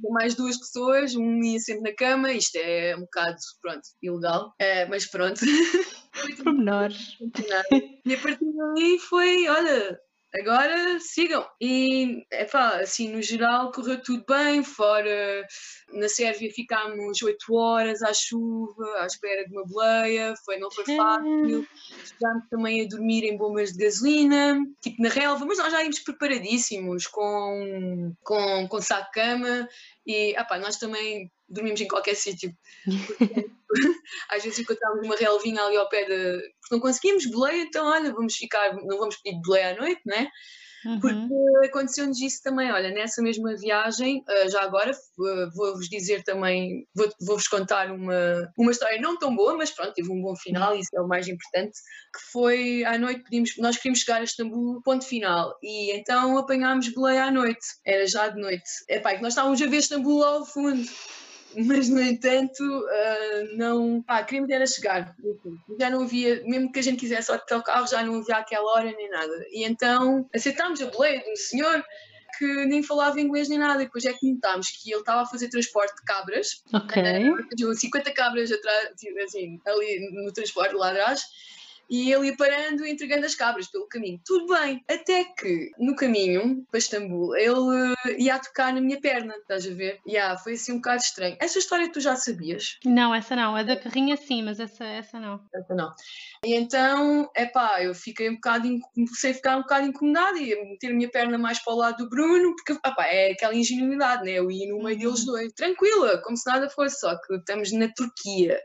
[0.00, 4.54] com mais duas pessoas, um ia sempre na cama, isto é um bocado, pronto, ilegal,
[4.60, 5.40] Uh, mas pronto.
[6.42, 7.18] Pormenores.
[8.04, 10.00] E a partir daí foi, olha,
[10.34, 11.46] agora sigam.
[11.60, 15.46] E, epá, assim, no geral correu tudo bem, fora
[15.92, 20.84] na Sérvia ficámos 8 horas à chuva, à espera de uma boleia, foi, não foi
[20.96, 21.66] fácil.
[22.02, 26.00] Estivemos também a dormir em bombas de gasolina, tipo na relva, mas nós já íamos
[26.00, 29.68] preparadíssimos com, com, com saco de cama
[30.06, 32.52] e epá, nós também dormimos em qualquer sítio.
[34.28, 36.40] Às vezes encontrávamos uma relvinha ali ao pé de.
[36.60, 40.16] Porque não conseguimos boleia, então olha, vamos ficar, não vamos pedir boleia à noite, não
[40.16, 40.28] é?
[40.84, 41.00] Uhum.
[41.00, 44.92] Porque aconteceu-nos isso também, olha, nessa mesma viagem, eh, já agora
[45.54, 46.86] vou-vos dizer também,
[47.20, 50.90] vou-vos contar uma, uma história não tão boa, mas pronto, teve um bom final, isso
[50.94, 51.78] é o mais importante,
[52.12, 56.88] que foi à noite, pedimos, nós queríamos chegar a Istambul, ponto final, e então apanhámos
[56.88, 58.68] boleia à noite, era já de noite.
[58.88, 60.84] É pá, que nós estávamos a ver Istambul ao fundo
[61.56, 65.14] mas no entanto uh, não pá, queríamos era chegar
[65.78, 68.92] já não havia, mesmo que a gente quisesse o carro já não havia aquela hora
[68.92, 69.46] nem nada.
[69.50, 71.84] E então aceitámos a boleia de um senhor
[72.38, 75.26] que nem falava inglês nem nada e depois é que notámos que ele estava a
[75.26, 76.62] fazer transporte de cabras.
[76.72, 77.02] Ok.
[77.74, 78.90] 50 cabras atrás,
[79.24, 81.24] assim, ali no transporte lá atrás
[81.92, 84.18] e ele ia parando e entregando as cabras pelo caminho.
[84.24, 89.34] Tudo bem, até que no caminho para Istambul ele eh, ia tocar na minha perna,
[89.36, 90.00] estás a ver?
[90.06, 91.36] E yeah, foi assim um bocado estranho.
[91.38, 92.78] Essa história tu já sabias?
[92.86, 93.54] Não, essa não.
[93.54, 95.38] A da carrinha sim, mas essa, essa não.
[95.54, 95.92] Essa não.
[96.42, 100.54] E então, é pá, eu fiquei um bocado, comecei a ficar um bocado incomodada e
[100.54, 103.54] a meter a minha perna mais para o lado do Bruno, porque epá, é aquela
[103.54, 104.32] ingenuidade, né?
[104.32, 105.26] Eu ia no meio deles uhum.
[105.26, 108.58] dois, tranquila, como se nada fosse, só que estamos na Turquia.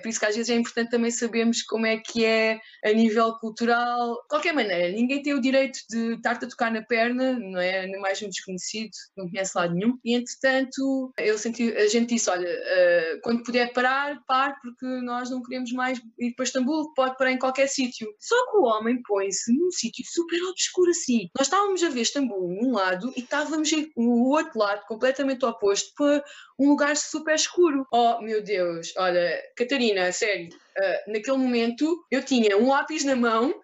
[0.00, 3.32] Por isso que às vezes é importante também sabermos como é que é a nível
[3.38, 4.14] cultural.
[4.22, 7.86] De qualquer maneira, ninguém tem o direito de estar-te a tocar na perna, não é?
[7.86, 9.98] Nem mais um desconhecido, não conhece lado nenhum.
[10.04, 15.30] E entretanto, eu senti, a gente disse: olha, uh, quando puder parar, pare, porque nós
[15.30, 18.08] não queremos mais ir para Istambul, pode parar em qualquer sítio.
[18.20, 21.28] Só que o homem põe-se num sítio super obscuro assim.
[21.36, 26.22] Nós estávamos a ver Istambul num lado e estávamos no outro lado, completamente oposto, para
[26.58, 27.86] um lugar super escuro.
[27.92, 33.54] Oh meu Deus, olha, Catarina, sério, uh, naquele momento eu tinha um lápis na mão,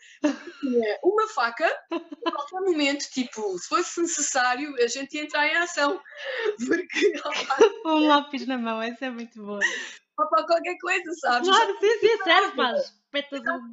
[0.60, 5.56] tinha uma faca, a qualquer momento, tipo, se fosse necessário, a gente ia entrar em
[5.56, 6.00] ação.
[6.66, 7.12] Porque.
[7.86, 9.60] um lápis na mão, essa é muito boa.
[10.16, 11.48] Para qualquer coisa, sabes?
[11.48, 12.94] Claro, sim, sim, sério, faz.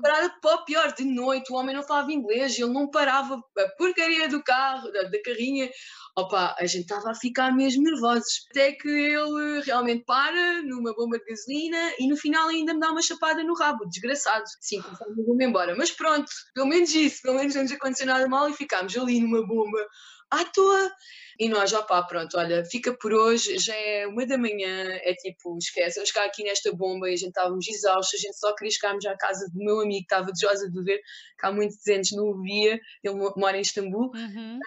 [0.01, 3.67] Parada para o pior, de noite, o homem não falava inglês, ele não parava a
[3.69, 5.69] porcaria do carro, da, da carrinha,
[6.15, 8.45] opa, a gente estava a ficar mesmo nervosos.
[8.49, 12.91] Até que ele realmente para numa bomba de gasolina e no final ainda me dá
[12.91, 14.45] uma chapada no rabo, desgraçado.
[14.59, 15.75] Sim, conforme embora.
[15.75, 19.21] Mas pronto, pelo menos isso, pelo menos não nos aconteceu nada mal e ficámos ali
[19.21, 19.79] numa bomba
[20.29, 20.91] à toa.
[21.41, 25.57] E nós, opá, pronto, olha, fica por hoje, já é uma da manhã, é tipo,
[25.57, 28.71] esquece, vamos ficar aqui nesta bomba e a gente estávamos exaustos, a gente só queria
[28.71, 32.11] chegarmos à casa do meu amigo que estava desejosa de ver, que há muitos anos
[32.11, 34.11] não o via, ele mora em Istambul.
[34.13, 34.59] Uhum.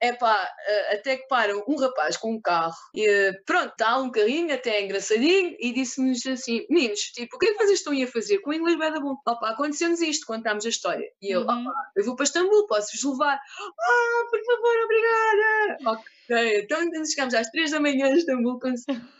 [0.00, 4.10] É pá, eh, até que para um rapaz com um carro, e pronto, está um
[4.10, 7.92] carrinho, até é engraçadinho, e disse-nos assim: meninos, tipo, o que é que vocês estão
[7.92, 8.38] a fazer?
[8.38, 9.16] Com o inglês vai dar bom.
[9.28, 11.06] Opá, aconteceu-nos isto, contámos a história.
[11.20, 11.60] E ele, uhum.
[11.60, 13.36] opá, eu vou para Istambul, posso-vos levar?
[13.36, 16.02] Ah, por favor, obrigada!
[16.32, 16.60] Ok.
[16.62, 18.58] Então, então chegámos às três da manhã em Istambul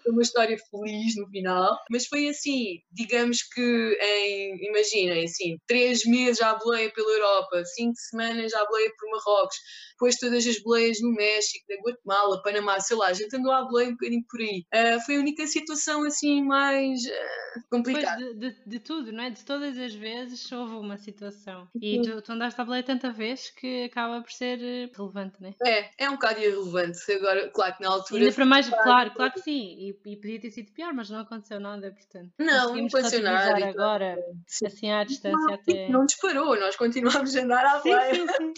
[0.06, 6.40] uma história feliz no final, mas foi assim, digamos que em, imaginem, assim, três meses
[6.40, 9.56] à boleia pela Europa, cinco semanas à boleia por Marrocos,
[9.92, 13.62] depois todas as boleias no México, na Guatemala, Panamá, sei lá, a gente andou à
[13.62, 14.64] boleia um bocadinho por aí.
[14.74, 18.34] Uh, foi a única situação assim mais uh, complicada.
[18.34, 19.30] De, de, de, tudo, não é?
[19.30, 21.68] De todas as vezes houve uma situação.
[21.80, 25.50] E tu, tu andaste à boleia tanta vez que acaba por ser eh, relevante, não
[25.50, 25.54] é?
[25.64, 28.22] É, é um bocado irrelevante agora, claro que na altura.
[28.22, 31.20] Ainda para mais, claro, claro que sim, e, e, podia ter sido pior, mas não
[31.20, 32.32] aconteceu nada, portanto.
[32.38, 33.66] Não, não aconteceu nada.
[33.66, 34.66] agora, sim.
[34.66, 35.88] assim à distância não, até.
[35.88, 38.14] Não disparou, nós continuámos a andar à boleia.
[38.14, 38.52] Sim, sim.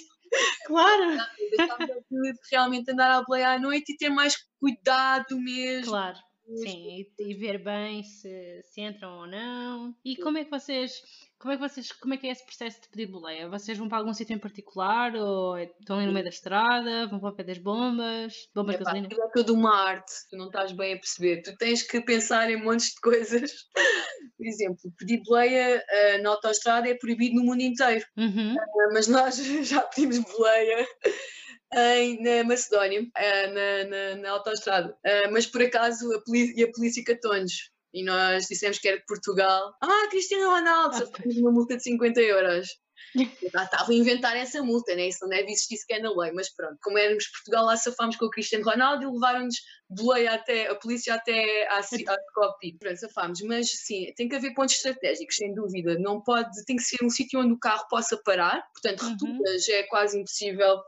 [0.66, 1.16] Claro!
[2.50, 5.92] realmente andar à boleia à noite e ter mais cuidado mesmo.
[5.92, 6.18] Claro.
[6.57, 9.94] Sim, e, e, ver bem se, se entram ou não.
[10.04, 11.02] E como é que vocês
[11.44, 13.46] como é que vocês, como é que é esse processo de pedir boleia?
[13.50, 17.20] Vocês vão para algum sítio em particular ou estão ali no meio da estrada, vão
[17.20, 19.09] para o pé das bombas, bombas de gasolina?
[19.11, 21.42] É toda uma arte, tu não estás bem a perceber.
[21.42, 23.52] Tu tens que pensar em montes de coisas.
[24.38, 28.07] Por exemplo, pedir boleia uh, na autoestrada é proibido no mundo inteiro.
[28.16, 28.54] Uhum.
[28.54, 29.37] Uh, mas nós
[29.68, 30.87] já pedimos boleia
[31.77, 34.97] em, na Macedónia, uh, na, na, na autoestrada.
[35.31, 39.07] mas por acaso a polícia, e a polícia catou-nos e nós dissemos que era de
[39.07, 39.73] Portugal.
[39.81, 41.05] Ah, Cristiano Ronaldo, só
[41.41, 42.67] uma multa de 50 euros.
[43.43, 45.09] Estava a inventar essa multa, né?
[45.09, 48.27] isso não deve existir sequer na lei, mas pronto, como éramos Portugal, lá safámos com
[48.27, 49.55] o Cristiano Ronaldo e levaram-nos
[49.89, 52.77] boleia até, a polícia até à, à copy.
[52.79, 56.83] Pronto, safámos, mas sim, tem que haver pontos estratégicos, sem dúvida, não pode, tem que
[56.83, 59.11] ser um sítio onde o carro possa parar, portanto, uhum.
[59.13, 60.83] roturas é quase impossível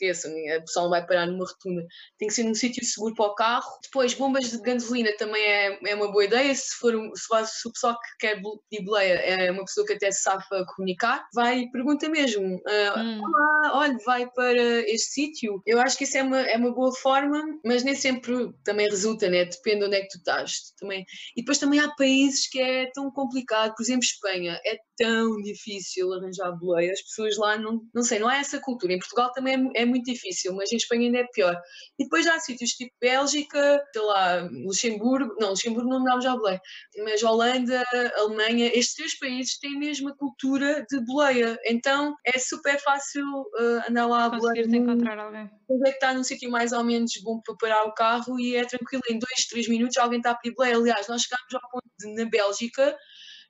[0.00, 1.86] esqueçam, a pessoa não vai parar numa rotunda.
[2.18, 3.78] Tem que ser num sítio seguro para o carro.
[3.82, 6.54] Depois, bombas de gasolina também é, é uma boa ideia.
[6.54, 9.92] Se for um, se, se o pessoal que quer de boleia é uma pessoa que
[9.92, 13.20] até se safa comunicar, vai e pergunta mesmo: uh, hum.
[13.22, 15.62] Olá, olha, vai para este sítio.
[15.66, 19.28] Eu acho que isso é uma, é uma boa forma, mas nem sempre também resulta,
[19.28, 19.44] né?
[19.44, 20.72] Depende de onde é que tu estás.
[20.78, 21.04] Também.
[21.36, 24.60] E depois também há países que é tão complicado, por exemplo, Espanha.
[24.64, 26.92] É tão difícil arranjar boleia.
[26.92, 28.92] As pessoas lá não, não sei, não há essa cultura.
[28.92, 31.54] Em Portugal também é, é muito difícil, mas em Espanha ainda é pior.
[31.98, 36.60] E depois há sítios tipo Bélgica, sei lá, Luxemburgo, não, Luxemburgo não dá já boleia,
[37.04, 37.82] mas Holanda,
[38.16, 41.58] Alemanha, estes três países têm mesmo a cultura de boleia.
[41.66, 44.64] Então é super fácil uh, andar lá a boleia.
[44.64, 45.50] encontrar alguém.
[45.68, 48.56] Depois é que está num sítio mais ou menos bom para parar o carro e
[48.56, 50.76] é tranquilo, em dois, três minutos alguém está a pedir boleia.
[50.76, 52.96] Aliás, nós chegámos ao ponto de, na Bélgica,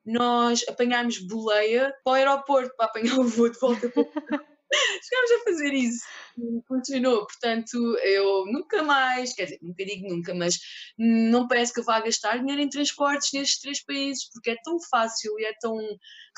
[0.04, 4.04] nós apanhámos boleia para o aeroporto para apanhar o voo de volta para
[4.72, 6.04] Chegámos a fazer isso,
[6.66, 7.26] funcionou.
[7.26, 10.58] Portanto, eu nunca mais, quer dizer, nunca digo nunca, mas
[10.96, 14.78] não parece que eu vá gastar dinheiro em transportes nestes três países, porque é tão
[14.80, 15.76] fácil e é tão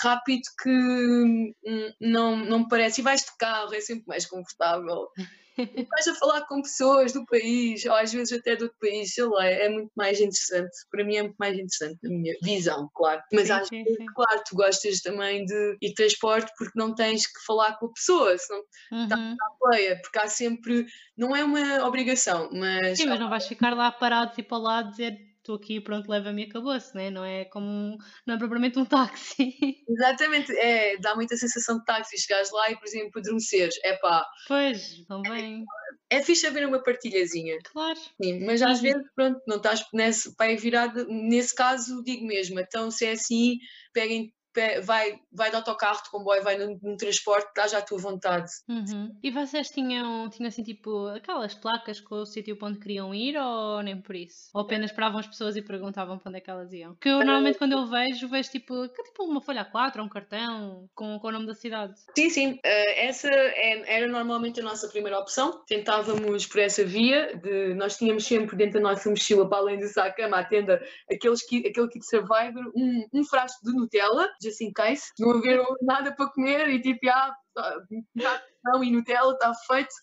[0.01, 1.53] rápido que hum,
[2.01, 3.01] não, não parece.
[3.01, 5.09] E vais de carro, é sempre mais confortável.
[5.57, 9.25] Vais a falar com pessoas do país, ou às vezes até do outro país, sei
[9.25, 10.71] lá, é muito mais interessante.
[10.91, 13.23] Para mim é muito mais interessante, na minha visão, claro.
[13.33, 14.07] Mas sim, às sim, vezes, sim.
[14.15, 18.37] claro, tu gostas também de ir transporte porque não tens que falar com a pessoa,
[18.39, 19.05] senão uhum.
[19.05, 20.87] está na pleia, porque há sempre,
[21.17, 22.99] não é uma obrigação, mas.
[22.99, 26.45] Sim, mas não vais ficar lá parado, tipo ao lado, dizer estou aqui pronto, leva-me
[26.45, 27.11] e acabou-se, né?
[27.11, 29.55] não é como, não é propriamente um táxi.
[29.89, 34.25] Exatamente, é, dá muita sensação de táxi, chegares lá e, por exemplo, adormeceres, é pá.
[34.47, 35.65] Pois, também.
[36.11, 37.59] É, é fixe haver uma partilhazinha.
[37.65, 37.99] Claro.
[38.23, 42.91] Sim, mas às vezes, pronto, não estás nesse, para virado, nesse caso, digo mesmo, então
[42.91, 43.59] se é assim,
[43.93, 44.33] peguem
[44.83, 48.51] vai, vai de autocarro, de comboio, vai num, num transporte, dá já à tua vontade.
[48.69, 49.15] Uhum.
[49.23, 53.37] E vocês tinham, tinham assim tipo aquelas placas com o sítio para onde queriam ir
[53.37, 54.51] ou nem por isso?
[54.55, 56.95] Ou apenas esperavam as pessoas e perguntavam para onde é que elas iam?
[56.95, 60.89] Porque eu normalmente quando eu vejo, vejo tipo, tipo uma folha A4 ou um cartão
[60.95, 61.95] com, com o nome da cidade.
[62.17, 62.53] Sim, sim.
[62.53, 65.63] Uh, essa é, era normalmente a nossa primeira opção.
[65.67, 69.89] Tentávamos por essa via, de, nós tínhamos sempre dentro da nossa mochila, para além de
[69.89, 74.73] sacar cama, à tenda, aqueles, aquele kit Survivor, um, um frasco de Nutella, just in
[74.73, 77.35] case, não haver nada para comer e tipo, ah,
[78.65, 79.95] não, e Nutella está feito.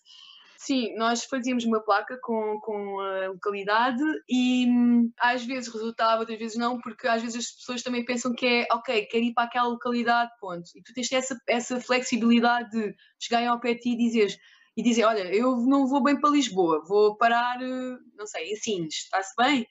[0.58, 6.38] Sim, nós fazíamos uma placa com, com a localidade e hum, às vezes resultava, outras
[6.38, 9.44] vezes não, porque às vezes as pessoas também pensam que é, ok, quero ir para
[9.44, 10.68] aquela localidade, ponto.
[10.76, 14.36] E tu tens essa, essa flexibilidade de chegarem ao pé de ti e dizeres,
[14.76, 18.56] e dizer, olha, eu não vou bem para Lisboa, vou parar, eh, não sei, em
[18.56, 19.66] Sines, está-se bem?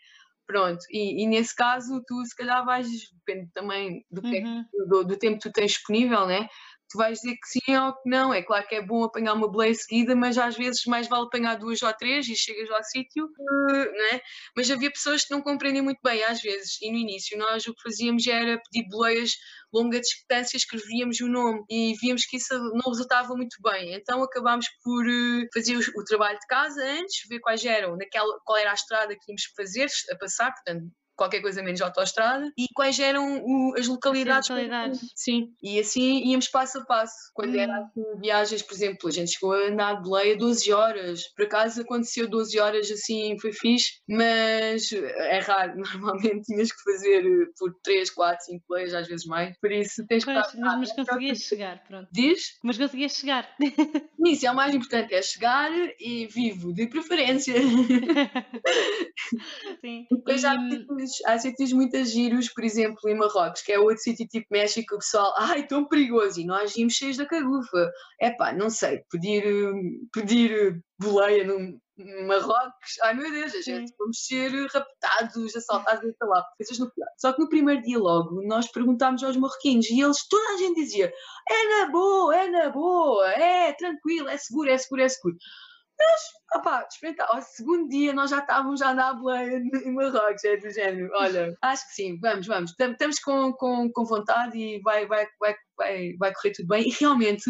[0.49, 2.87] Pronto, e, e, nesse caso tu se calhar vais,
[3.23, 4.65] depende também do, é uhum.
[4.87, 6.49] do, do, tempo que tu tens disponível, né?
[6.89, 8.33] Tu vais dizer que sim ou que não.
[8.33, 11.55] É claro que é bom apanhar uma boleia seguida, mas às vezes mais vale apanhar
[11.55, 13.29] duas ou três e chegas ao sítio,
[13.69, 14.21] né?
[14.55, 17.73] Mas havia pessoas que não compreendem muito bem, às vezes, e no início nós o
[17.73, 19.31] que fazíamos era pedir boleias
[19.73, 23.93] longa distância, escrevíamos o nome e víamos que isso não resultava muito bem.
[23.93, 28.57] Então acabámos por eh, fazer o, trabalho de casa antes, ver quais eram, naquela, qual
[28.57, 32.97] era a estrada que íamos fazer, a passar, portanto, qualquer coisa menos autoestrada, e quais
[32.97, 34.49] eram o, as localidades.
[34.49, 35.01] localidades.
[35.13, 37.13] Sim, e assim íamos passo a passo.
[37.33, 37.59] Quando hum.
[37.59, 41.23] era assim, viagens, por exemplo, a gente chegou a andar de leia 12 horas.
[41.35, 45.73] Por acaso aconteceu 12 horas assim, foi fixe, mas é raro.
[45.99, 47.23] Normalmente tinhas que fazer
[47.57, 49.57] por 3, 4, 5 leias, às vezes mais.
[49.59, 50.57] Por isso tens pois, que.
[50.57, 52.07] Mas, mas conseguias chegar, pronto.
[52.11, 52.57] Diz?
[52.63, 53.49] Mas conseguias chegar.
[54.25, 57.55] Isso é o mais importante, é chegar e vivo, de preferência.
[59.81, 60.07] Sim.
[60.09, 60.41] Depois e...
[60.41, 60.55] já
[61.09, 64.95] sítios, há sítios muito giros, por exemplo, em Marrocos, que é outro sítio tipo México,
[64.95, 67.91] o pessoal, ai, tão perigoso, e nós íamos cheios da cagufa.
[68.19, 69.43] É pá, não sei, pedir,
[70.13, 71.79] pedir boleia no
[72.27, 77.07] Marrocos, ai meu Deus, a gente vamos ser raptados, assaltados, sei lá, coisas no pior.
[77.17, 80.81] Só que no primeiro dia logo, nós perguntámos aos marroquinos e eles, toda a gente
[80.81, 81.11] dizia,
[81.49, 85.35] é na boa, é na boa, é tranquilo, é seguro, é seguro, é seguro.
[85.99, 86.21] Mas,
[86.55, 87.27] opá, experimentar.
[87.29, 91.09] Ao segundo dia nós já estávamos a andar em Marrocos, é do género.
[91.15, 92.71] Olha, acho que sim, vamos, vamos.
[92.71, 96.87] Estamos com, com, com vontade e vai, vai, vai, vai, vai correr tudo bem.
[96.87, 97.43] E realmente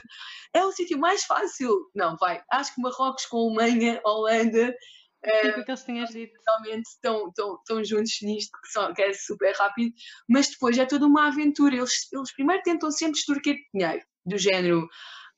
[0.54, 1.90] é o sítio mais fácil.
[1.94, 2.42] Não, vai.
[2.52, 4.74] Acho que Marrocos com Alemanha, Holanda.
[5.22, 6.34] É, que eles tinhas dito.
[6.48, 9.94] Realmente estão, estão, estão juntos nisto, que, são, que é super rápido,
[10.28, 11.76] mas depois é toda uma aventura.
[11.76, 14.88] Eles, eles primeiro tentam sempre extorquir dinheiro do género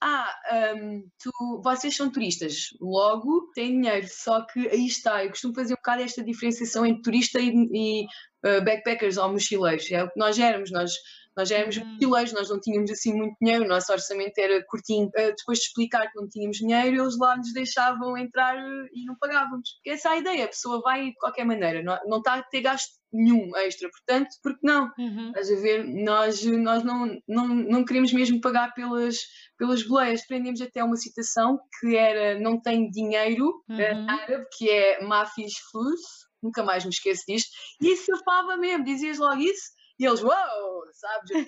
[0.02, 0.36] ah,
[0.76, 5.74] um, tu, vocês são turistas, logo têm dinheiro, só que aí está, eu costumo fazer
[5.74, 8.08] um bocado esta diferenciação entre turista e, e
[8.46, 10.94] uh, backpackers ou mochileiros, é o que nós éramos, nós,
[11.36, 11.86] nós éramos uhum.
[11.86, 15.66] mochileiros, nós não tínhamos assim muito dinheiro, o nosso orçamento era curtinho, uh, depois de
[15.66, 18.58] explicar que não tínhamos dinheiro, eles lá nos deixavam entrar
[18.94, 19.80] e não pagávamos.
[19.86, 22.62] Essa é a ideia, a pessoa vai de qualquer maneira, não, não está a ter
[22.62, 23.90] gasto nenhum extra.
[23.90, 24.92] Portanto, porque não?
[24.98, 25.28] Uhum.
[25.28, 25.86] Estás a ver?
[25.86, 29.18] Nós, nós não, não, não queremos mesmo pagar pelas,
[29.58, 30.22] pelas boleias.
[30.24, 34.10] Aprendemos até uma citação que era não tem dinheiro, uhum.
[34.10, 36.00] árabe, que é mafis flus,
[36.42, 37.50] nunca mais me esqueço disto,
[37.82, 41.48] e isso safava mesmo, dizias logo isso, e eles, uau, wow, sabes?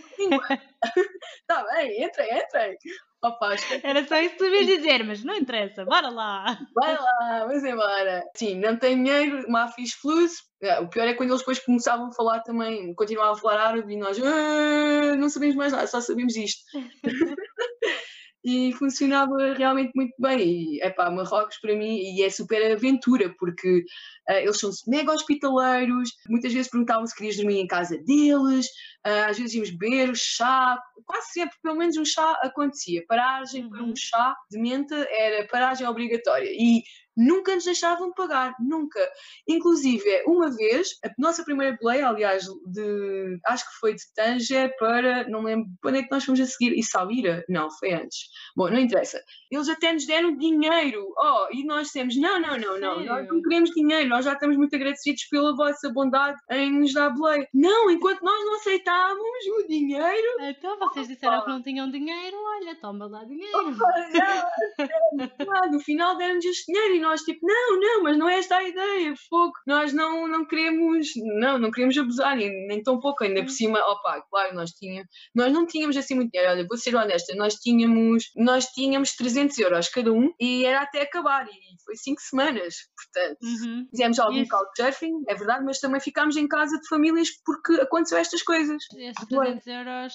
[1.41, 2.78] Está bem, entrem, entrem.
[3.24, 6.60] Opa, Era só isso que tu ias dizer, mas não interessa, bora lá.
[6.76, 8.22] Bora lá, vamos embora.
[8.36, 10.34] Sim, não tem dinheiro, má fiz flus.
[10.62, 13.94] É, o pior é quando eles depois começavam a falar também, continuavam a falar árabe
[13.94, 16.64] e nós ah, não sabemos mais nada, só sabemos isto.
[18.44, 20.39] e funcionava realmente muito bem.
[20.76, 23.86] E, epá, Marrocos para mim e é super aventura, porque
[24.30, 28.68] uh, eles são mega hospitaleiros, muitas vezes perguntavam se querias dormir em casa deles,
[29.06, 33.04] uh, às vezes íamos beber chá, quase sempre, pelo menos um chá acontecia.
[33.08, 33.96] Paragem para um uhum.
[33.96, 36.50] chá de menta era paragem obrigatória.
[36.52, 36.84] E
[37.16, 38.99] nunca nos deixavam pagar, nunca.
[39.47, 45.28] Inclusive, uma vez, a nossa primeira boleia, aliás, de, acho que foi de Tanger para,
[45.30, 46.78] não lembro, quando é que nós fomos a seguir?
[46.78, 47.43] E Salira?
[47.47, 48.30] Não, foi antes.
[48.55, 49.22] Bom, não interessa.
[49.51, 53.41] Eles até nos deram dinheiro, oh, e nós temos, não, não, não, não, nós não
[53.41, 57.47] queremos dinheiro, nós já estamos muito agradecidos pela vossa bondade em nos dar boleia.
[57.53, 60.28] Não, enquanto nós não aceitávamos o dinheiro...
[60.41, 63.57] Então, vocês disseram oh, que não tinham dinheiro, olha, toma lá dinheiro.
[63.57, 63.64] Oh,
[65.72, 69.14] no final deram-nos este dinheiro nós tipo, não, não, mas não é esta a ideia,
[69.30, 69.54] fogo.
[69.68, 73.54] Nós não, não queremos, não, não queremos abusar, nem, nem tão pouco, ainda por hum.
[73.54, 77.36] cima, opa, claro, nós tínhamos, nós não tínhamos assim muito dinheiro, olha, vou ser honesta,
[77.36, 82.22] nós tínhamos, nós tínhamos 300 euros cada um e era até acabar, e foi 5
[82.22, 83.88] semanas, portanto, uhum.
[83.91, 84.49] fizemos algum Isso.
[84.49, 88.82] couchsurfing, é verdade, mas também ficámos em casa de famílias porque aconteceu estas coisas.
[88.95, 90.14] Esses 300 euros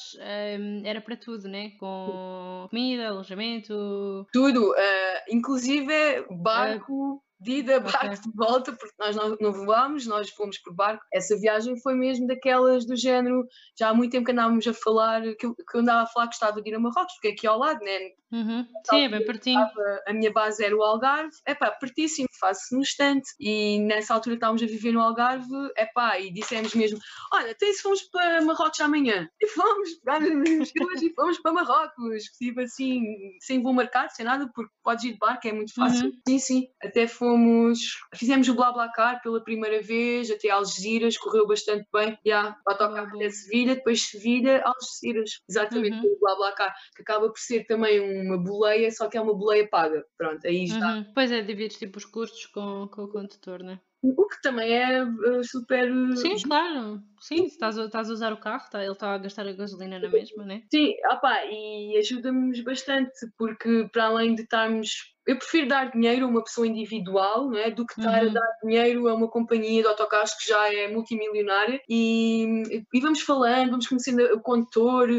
[0.58, 1.70] um, era para tudo, né?
[1.78, 4.26] Com comida, alojamento...
[4.32, 10.06] Tudo, uh, inclusive barco, barco de ida, barco de volta, porque nós não, não voámos,
[10.06, 11.04] nós fomos por barco.
[11.12, 13.46] Essa viagem foi mesmo daquelas do género,
[13.78, 16.26] já há muito tempo que andávamos a falar, que eu, que eu andava a falar
[16.26, 17.98] que gostava de ir a Marrocos, porque é aqui ao lado, né?
[18.30, 18.66] Uhum.
[18.88, 19.62] Sim, é bem pertinho.
[19.62, 23.30] Estava, a minha base era o Algarve, é pá, pertíssimo, faço no instante.
[23.40, 26.98] E nessa altura estávamos a viver no Algarve, é pá, e dissemos mesmo:
[27.32, 29.28] olha, tem se fomos para Marrocos amanhã?
[29.40, 32.24] E fomos, as mochilas e fomos para Marrocos.
[32.38, 33.02] Tipo assim,
[33.40, 36.06] sem voo marcado, sem nada, porque podes ir de barco, é muito fácil.
[36.06, 36.20] Uhum.
[36.28, 37.78] Sim, sim, até fomos,
[38.14, 42.10] fizemos o BlaBlaCar pela primeira vez, até Algeciras, correu bastante bem.
[42.10, 46.12] Já, yeah, autocarro até Sevilha, depois Sevilha, Algeciras, exatamente, uhum.
[46.12, 49.66] o BlaBlaCar, que acaba por ser também um uma boleia, só que é uma boleia
[49.68, 50.04] paga.
[50.16, 50.94] Pronto, aí está.
[50.94, 51.12] Uhum.
[51.14, 53.80] Pois é, divides tipo os custos com, com o condutor, né?
[54.02, 55.88] O que também é uh, super.
[56.16, 57.02] Sim, claro.
[57.20, 59.98] Sim, estás a, estás a usar o carro, tá, ele está a gastar a gasolina
[59.98, 60.62] na mesma, né?
[60.70, 65.16] Sim, opa, e ajuda-nos bastante, porque para além de estarmos.
[65.26, 67.70] Eu prefiro dar dinheiro a uma pessoa individual não é?
[67.70, 68.30] do que estar uhum.
[68.30, 73.20] a dar dinheiro a uma companhia de autocarros que já é multimilionária e, e vamos
[73.20, 75.10] falando, vamos conhecendo o condutor,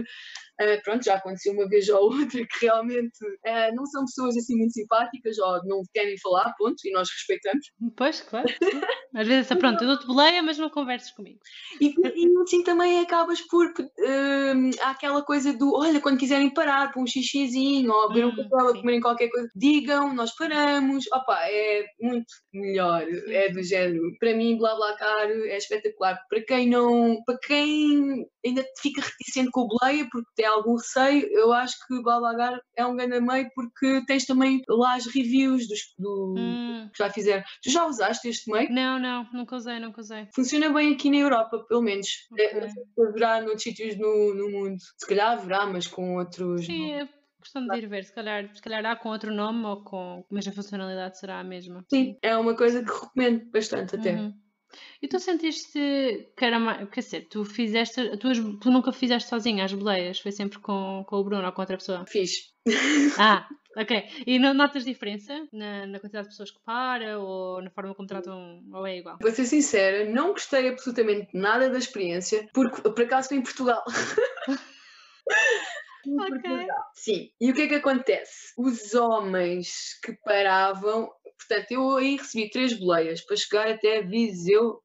[0.59, 4.57] Uh, pronto, já aconteceu uma vez ou outra que realmente uh, não são pessoas assim
[4.57, 7.65] muito simpáticas ou não querem falar, ponto, e nós respeitamos.
[7.95, 8.47] Pois, claro.
[9.15, 11.39] Às vezes, pronto, eu dou-te boleia, mas não converses comigo.
[11.79, 13.67] E, e assim também acabas por.
[13.67, 18.35] Uh, há aquela coisa do, olha, quando quiserem parar para um xixizinho ou beber um
[18.35, 21.05] café ou comerem qualquer coisa, digam, nós paramos.
[21.13, 23.33] Opa, é muito melhor, sim.
[23.33, 24.01] é do género.
[24.19, 26.19] Para mim, blá blá caro é espetacular.
[26.29, 27.23] Para quem não.
[27.25, 31.93] Para quem ainda fica reticente com o boleia porque tem algum receio, eu acho que
[31.93, 36.89] o Blablagar é um grande meio porque tens também lá as reviews dos, do, hum.
[36.93, 37.43] que já fizeram.
[37.63, 38.71] Tu já usaste este meio?
[38.71, 40.27] Não, não, nunca usei, nunca usei.
[40.33, 42.07] Funciona bem aqui na Europa, pelo menos.
[42.31, 42.45] Okay.
[42.45, 42.71] É,
[43.07, 44.77] haverá noutros sítios no, no mundo.
[44.97, 46.65] Se calhar haverá, mas com outros.
[46.65, 47.07] Sim, é
[47.41, 50.33] questão de ir ver, se calhar, se calhar há com outro nome ou com a
[50.33, 51.85] mesma funcionalidade será a mesma.
[51.89, 54.15] Sim, é uma coisa que recomendo bastante até.
[54.15, 54.33] Uhum.
[55.01, 55.79] E tu sentiste
[56.35, 56.89] que era mais.
[56.89, 58.17] Quer dizer, tu fizeste.
[58.17, 60.19] Tu, tu nunca fizeste sozinha as boleias?
[60.19, 62.05] Foi sempre com, com o Bruno ou com outra pessoa?
[62.07, 62.53] Fiz.
[63.17, 64.03] Ah, ok.
[64.27, 68.63] E notas diferença na, na quantidade de pessoas que para ou na forma como tratam
[68.71, 69.17] ou é igual?
[69.21, 73.83] Vou ser sincera, não gostei absolutamente nada da experiência, porque por acaso estou em Portugal.
[76.17, 76.67] Ok.
[76.93, 77.29] Sim.
[77.39, 78.53] E o que é que acontece?
[78.57, 84.81] Os homens que paravam Portanto, eu aí recebi três boleias para chegar até Viseu,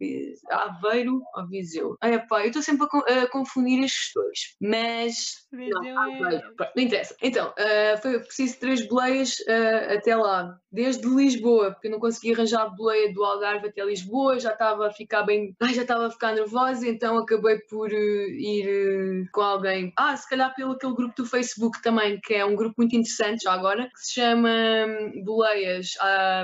[0.50, 1.96] Aveiro ou Viseu.
[2.00, 5.46] Ah, epá, eu estou sempre a, a, confundir estes dois, mas.
[5.52, 6.42] Viseu não, é...
[6.76, 7.16] não interessa.
[7.20, 12.32] Então, uh, foi preciso três boleias uh, até lá, desde Lisboa, porque eu não consegui
[12.32, 15.54] arranjar a boleia do Algarve até Lisboa, já estava a ficar bem.
[15.60, 19.92] Ai, já estava a ficar nervosa, então acabei por uh, ir com alguém.
[19.96, 23.44] Ah, se calhar pelo aquele grupo do Facebook também, que é um grupo muito interessante
[23.44, 25.94] já agora, que se chama um, Boleias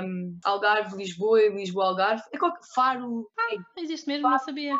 [0.01, 2.23] um, Algarve, Lisboa e Lisboa Algarve.
[2.31, 3.29] É qualquer Faro.
[3.39, 4.79] Ah, existe mesmo, Faro, não sabia.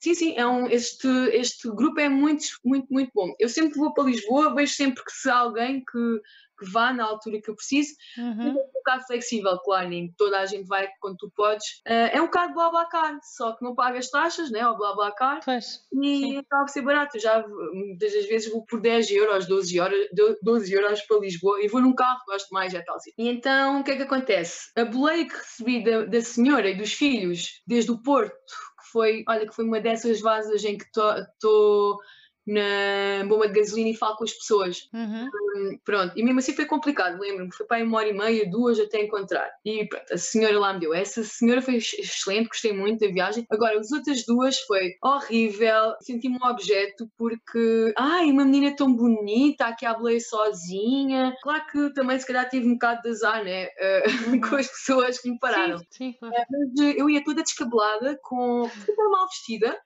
[0.00, 3.34] Sim, sim, é um, este, este grupo é muito, muito, muito bom.
[3.38, 6.20] Eu sempre vou para Lisboa, vejo sempre que se há alguém que
[6.56, 7.94] que vá na altura que eu preciso.
[8.18, 8.48] Uhum.
[8.48, 11.80] É um bocado flexível, claro, nem toda a gente vai quando tu podes.
[11.86, 14.66] Uh, é um bocado blá blá car, só que não pagas taxas, né?
[14.66, 15.40] Ou blá blá car.
[15.44, 15.80] Pois.
[15.92, 17.16] E acaba por ser barato.
[17.16, 19.98] Eu já muitas das vezes vou por 10 euros, 12 euros,
[20.42, 23.12] 12 euros para Lisboa e vou num carro, gosto mais, é tal assim.
[23.18, 24.70] E então o que é que acontece?
[24.76, 29.24] A boleia que recebi da, da senhora e dos filhos desde o Porto, que foi,
[29.28, 31.98] olha, que foi uma dessas vasas em que estou
[32.46, 34.88] na bomba de gasolina e falo com as pessoas.
[34.92, 35.28] Uhum.
[35.56, 38.48] Um, pronto, e mesmo assim foi complicado, lembro-me, foi para aí uma hora e meia,
[38.48, 39.50] duas até encontrar.
[39.64, 40.94] E pronto, a senhora lá me deu.
[40.94, 43.46] Essa senhora foi excelente, gostei muito da viagem.
[43.50, 49.66] Agora, as outras duas foi horrível, senti-me um objeto porque, ai, uma menina tão bonita,
[49.66, 51.34] aqui à boleia sozinha.
[51.42, 54.40] Claro que também se calhar tive um bocado de azar, né, uh, uhum.
[54.40, 55.78] com as pessoas que me pararam.
[55.78, 56.34] Sim, sim, claro.
[56.34, 58.70] uh, mas uh, eu ia toda descabelada, com
[59.10, 59.78] mal vestida,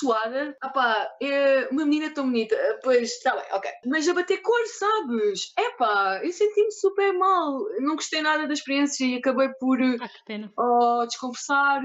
[0.00, 0.56] suada.
[0.60, 1.08] Ah pá,
[1.70, 2.56] uma menina tão bonita.
[2.82, 3.70] Pois, está bem, ok.
[3.86, 5.52] Mas a bater cor, sabes?
[5.58, 7.58] Epá, eu senti-me super mal.
[7.80, 10.50] Não gostei nada da experiência e acabei por ah, que pena.
[10.56, 11.82] ou desconversar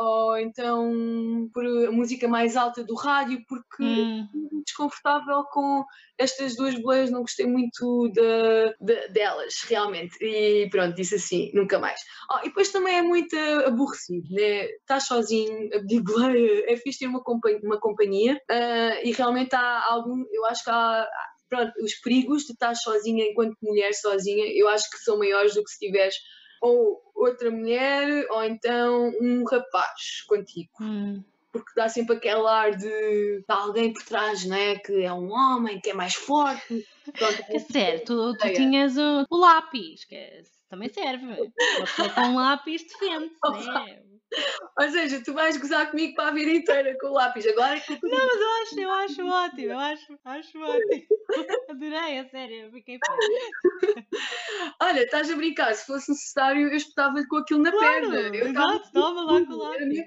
[0.00, 4.28] ou então por a música mais alta do rádio porque hum.
[4.64, 5.84] desconfortável com
[6.18, 10.16] estas duas boleias, não gostei muito de, de, delas, realmente.
[10.20, 12.00] E pronto, disse assim, nunca mais.
[12.30, 13.36] Oh, e depois também é muito
[13.66, 14.66] aborrecido, né?
[14.66, 19.43] Estás sozinho, a pedir boleia, é fixe ter uma, companhia, uma companhia uh, e realmente
[19.52, 21.06] há algum, eu acho que há,
[21.48, 25.62] pronto, os perigos de estar sozinha enquanto mulher sozinha, eu acho que são maiores do
[25.62, 26.14] que se tiveres
[26.62, 30.70] ou outra mulher ou então um rapaz contigo.
[30.80, 31.22] Hum
[31.54, 32.88] porque dá sempre aquele ar de,
[33.38, 34.76] de alguém por trás, não é?
[34.76, 36.84] Que é um homem, que é mais forte.
[37.16, 41.24] Pronto, é certo, tu, tu tinhas o, o lápis, que é, também serve.
[42.16, 43.38] com um lápis defende-se,
[43.72, 44.02] né?
[44.78, 47.46] Ou seja, tu vais gozar comigo para a vida inteira com o lápis.
[47.46, 48.08] Agora é que tu...
[48.08, 51.04] Não, mas eu acho, eu acho ótimo, eu acho, acho ótimo.
[51.70, 54.06] Adorei, a sério, fiquei feliz.
[54.82, 58.36] Olha, estás a brincar, se fosse necessário eu espetava-lhe com aquilo na claro, perna.
[58.36, 59.98] Eu exato, toma lá com o lápis.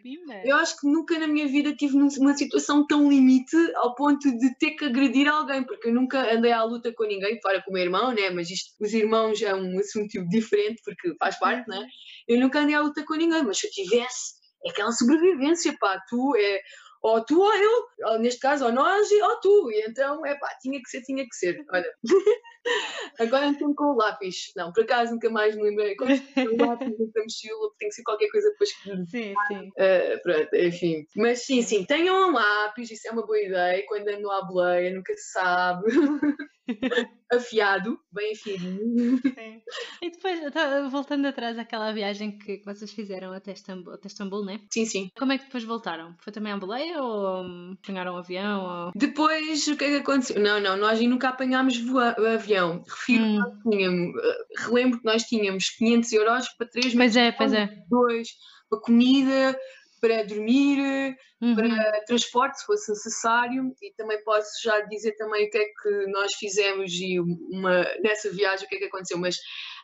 [0.44, 4.56] Eu acho que nunca na minha vida tive numa situação tão limite ao ponto de
[4.58, 7.74] ter que agredir alguém, porque eu nunca andei à luta com ninguém, fora com o
[7.74, 8.30] meu irmão, né?
[8.30, 11.88] mas isto, os irmãos é um assunto diferente, porque faz parte, né?
[12.28, 16.02] Eu nunca andei à luta com ninguém, mas se eu tivesse é aquela sobrevivência, pá,
[16.10, 16.62] tu é
[17.02, 20.50] ou tu ou eu, ou neste caso ou nós ou tu, e então é pá,
[20.62, 21.92] tinha que ser, tinha que ser, olha.
[23.20, 26.90] Agora então com o lápis, não, por acaso nunca mais me lembrei, com o lápis
[27.00, 28.90] na mochila, tem que ser qualquer coisa depois que.
[29.06, 29.70] Sim, sim.
[29.70, 31.08] Uh, pronto, enfim.
[31.16, 34.94] Mas sim, sim, tenham um lápis, isso é uma boa ideia, quando ando à boleia,
[34.94, 35.86] nunca se sabe.
[37.32, 39.18] afiado, bem afiadinho.
[39.18, 39.62] Sim.
[40.02, 44.62] E depois, tá, voltando atrás àquela viagem que vocês fizeram até Istambul, até Istambul, né?
[44.72, 45.12] Sim, sim.
[45.18, 46.16] Como é que depois voltaram?
[46.20, 48.64] Foi também à boleia ou apanharam um avião?
[48.64, 48.92] Ou...
[48.96, 50.40] Depois, o que é que aconteceu?
[50.42, 51.78] Não, não, nós nunca apanhámos
[52.36, 52.84] avião.
[52.88, 53.34] Refiro hum.
[53.34, 57.16] que nós tínhamos, eh, relembro que nós tínhamos 500 euros para três meses.
[57.16, 57.70] Pois é, pois é.
[57.90, 58.28] Dois,
[58.70, 59.60] para comida,
[60.00, 61.56] para dormir, uhum.
[61.56, 66.08] para transporte, se fosse necessário, e também posso já dizer também o que é que
[66.08, 69.38] nós fizemos e uma, nessa viagem o que é que aconteceu, mas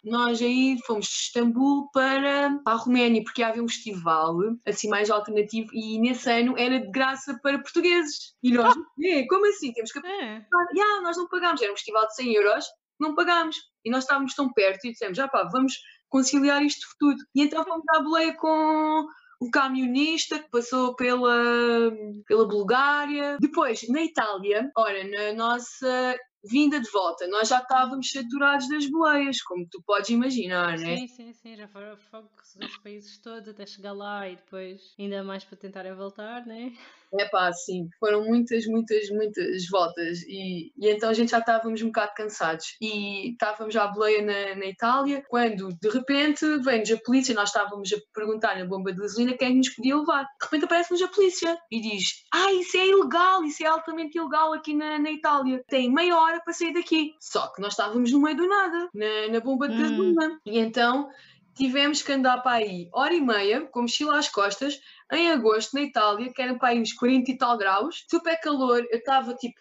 [0.04, 5.10] nós aí fomos de Istambul para, para a Roménia, porque havia um festival assim mais
[5.10, 8.36] alternativo e nesse ano era de graça para portugueses.
[8.44, 9.26] E nós, ah.
[9.30, 9.72] como assim?
[9.72, 10.46] Temos que é.
[10.76, 12.66] yeah, nós não pagámos, era um festival de 100 euros,
[13.00, 13.56] não pagámos.
[13.86, 15.74] E nós estávamos tão perto e dissemos, já pá, vamos
[16.10, 17.18] conciliar isto tudo.
[17.34, 19.06] E então fomos à boleia com
[19.44, 21.92] um camionista que passou pela,
[22.26, 23.38] pela Bulgária.
[23.40, 26.16] Depois, na Itália, ora, na nossa
[26.46, 30.98] vinda de volta, nós já estávamos saturados das boleias, como tu podes imaginar, né?
[30.98, 35.24] Sim, sim, sim, já foram focos dos países todos até chegar lá e depois ainda
[35.24, 36.74] mais para tentarem voltar, né?
[37.20, 41.82] É pá, sim, foram muitas, muitas, muitas voltas e, e então a gente já estávamos
[41.82, 46.98] um bocado cansados e estávamos à boleia na, na Itália quando de repente vem-nos a
[46.98, 50.24] polícia, nós estávamos a perguntar na bomba de gasolina quem nos podia levar.
[50.24, 54.54] De repente aparece-nos a polícia e diz: Ah, isso é ilegal, isso é altamente ilegal
[54.54, 57.14] aqui na, na Itália, tem meia hora para sair daqui.
[57.20, 59.82] Só que nós estávamos no meio do nada, na, na bomba de hum.
[59.82, 60.40] gasolina.
[60.46, 61.10] E então
[61.56, 64.80] tivemos que andar para aí hora e meia, com mochila às costas,
[65.12, 68.86] em agosto, na Itália, que era para aí uns 40 e tal graus, super calor,
[68.90, 69.60] eu estava tipo,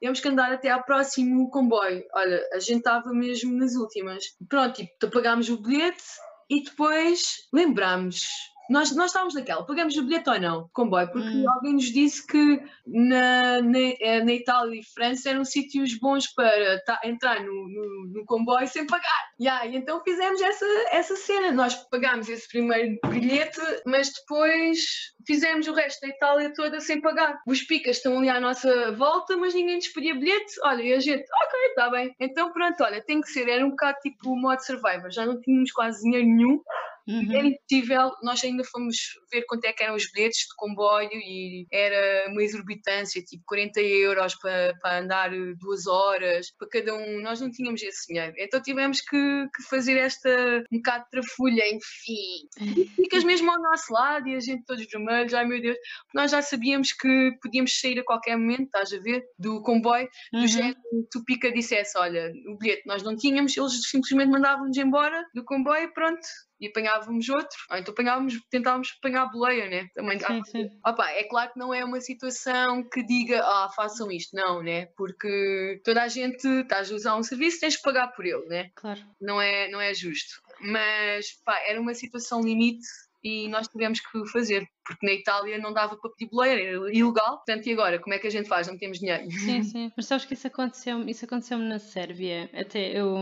[0.00, 2.04] temos que andar até ao próximo comboio.
[2.14, 4.24] Olha, a gente estava mesmo nas últimas.
[4.48, 6.02] Pronto, tipo, pagámos o bilhete
[6.48, 8.26] e depois lembramos
[8.70, 11.50] nós, nós estávamos naquela, pagamos o bilhete ou não, comboio, porque hum.
[11.50, 16.80] alguém nos disse que na, na, eh, na, Itália e França eram sítios bons para
[16.84, 19.30] ta, entrar no, no, no, comboio sem pagar.
[19.40, 21.50] Yeah, e então fizemos essa, essa cena.
[21.50, 24.78] Nós pagámos esse primeiro bilhete, mas depois
[25.26, 27.40] fizemos o resto da Itália toda sem pagar.
[27.48, 30.54] Os picas estão ali à nossa volta, mas ninguém nos pedia bilhete.
[30.62, 32.14] Olha, e a gente, ok, está bem.
[32.20, 33.48] Então pronto, olha, tem que ser.
[33.48, 35.10] Era um bocado tipo o modo Survivor.
[35.10, 36.62] Já não tínhamos quase dinheiro nenhum
[37.06, 37.32] Uhum.
[37.32, 38.96] Era impossível, nós ainda fomos
[39.32, 43.80] ver quanto é que eram os bilhetes de comboio e era uma exorbitância, tipo 40
[43.80, 48.34] euros para, para andar duas horas para cada um, nós não tínhamos esse dinheiro.
[48.38, 52.86] Então tivemos que, que fazer esta um bocado de trafulha, enfim.
[52.96, 55.76] ficas mesmo ao nosso lado e a gente todos vermelhos, ai meu Deus,
[56.14, 60.40] nós já sabíamos que podíamos sair a qualquer momento, estás a ver, do comboio, do
[60.40, 60.46] uhum.
[60.46, 60.78] género,
[61.10, 65.84] tu pica dissesse, olha, o bilhete nós não tínhamos, eles simplesmente mandavam-nos embora do comboio
[65.84, 66.20] e pronto,
[66.60, 69.88] e apanhávamos outro, ou então apanhávamos, tentávamos apanhar a boleia, né?
[69.94, 70.70] Também sim, sim.
[70.84, 74.86] Opa, é claro que não é uma situação que diga, ah, façam isto, não, né?
[74.96, 78.70] Porque toda a gente estás a usar um serviço, tens que pagar por ele, né?
[78.74, 79.00] Claro.
[79.20, 80.42] Não é, não é justo.
[80.60, 82.86] Mas, pá, era uma situação limite
[83.24, 87.36] e nós tivemos que fazer porque na Itália não dava para pedir boleira, era ilegal.
[87.36, 87.98] Portanto, e agora?
[87.98, 88.66] Como é que a gente faz?
[88.66, 89.30] Não temos dinheiro.
[89.30, 89.92] Sim, sim.
[89.96, 92.50] Mas sabes que isso aconteceu, isso aconteceu-me na Sérvia.
[92.54, 93.16] Até eu,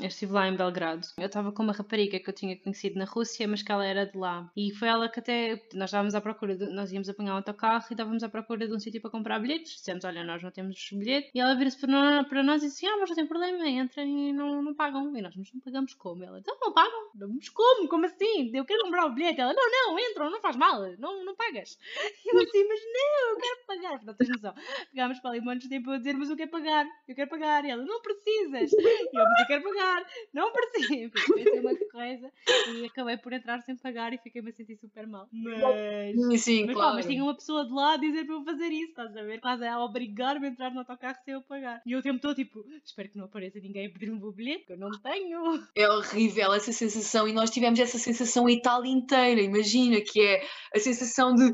[0.00, 1.06] eu estive lá em Belgrado.
[1.18, 4.06] Eu estava com uma rapariga que eu tinha conhecido na Rússia, mas que ela era
[4.06, 4.50] de lá.
[4.56, 5.62] E foi ela que até.
[5.74, 8.74] Nós estávamos à procura, de, nós íamos apanhar um autocarro e estávamos à procura de
[8.74, 9.72] um sítio para comprar bilhetes.
[9.72, 11.30] Dissemos, olha, nós não temos bilhete.
[11.34, 14.32] E ela vira-se para, para nós e disse, ah, mas não tem problema, entrem e
[14.32, 15.16] não, não pagam.
[15.16, 16.24] E nós, mas não pagamos como?
[16.24, 17.10] Ela, então não pagam?
[17.14, 17.88] Mas como?
[17.88, 18.50] Como assim?
[18.54, 19.40] Eu quero comprar o bilhete.
[19.40, 21.78] Ela, não, não, entram, não faz mal, não, não pagas.
[22.24, 24.04] E eu assim, mas não, eu quero pagar.
[24.04, 24.54] Não tens noção.
[24.90, 27.30] Pegámos para ali um monte de tempo a dizer, mas eu quero pagar, eu quero
[27.30, 27.64] pagar.
[27.64, 28.72] E ela, não precisas.
[28.72, 31.10] E eu, mas eu quero pagar, não precisas.
[31.12, 32.32] Pensei uma coisa
[32.74, 35.28] e acabei por entrar sem pagar e fiquei-me a sentir super mal.
[35.32, 36.90] Mas, Sim, mas, claro.
[36.90, 39.22] Pá, mas tinha uma pessoa de lá a dizer para eu fazer isso, estás a
[39.22, 39.40] ver?
[39.40, 41.80] Quase a obrigar-me a entrar no autocarro sem eu pagar.
[41.86, 44.32] E eu o tempo todo, tipo, espero que não apareça ninguém a pedir um meu
[44.32, 45.62] bilhete, que eu não tenho.
[45.74, 49.40] É horrível essa sensação e nós tivemos essa sensação a Itália inteira.
[49.40, 50.42] Imagina que é
[50.74, 51.52] a sensação de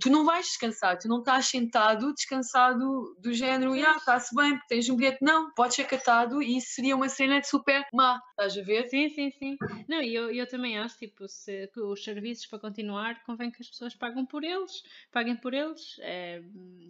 [0.00, 4.68] tu não vais descansar, tu não estás sentado, descansado do género, ah, está-se bem, porque
[4.68, 8.20] tens um bilhete, não, podes ser catado e isso seria uma cena de super má,
[8.30, 8.88] estás a ver?
[8.88, 9.56] Sim, sim, sim.
[9.88, 13.62] Não, e eu, eu também acho, tipo, se, que os serviços para continuar, convém que
[13.62, 15.96] as pessoas paguem por eles, paguem por eles.
[16.00, 16.42] É,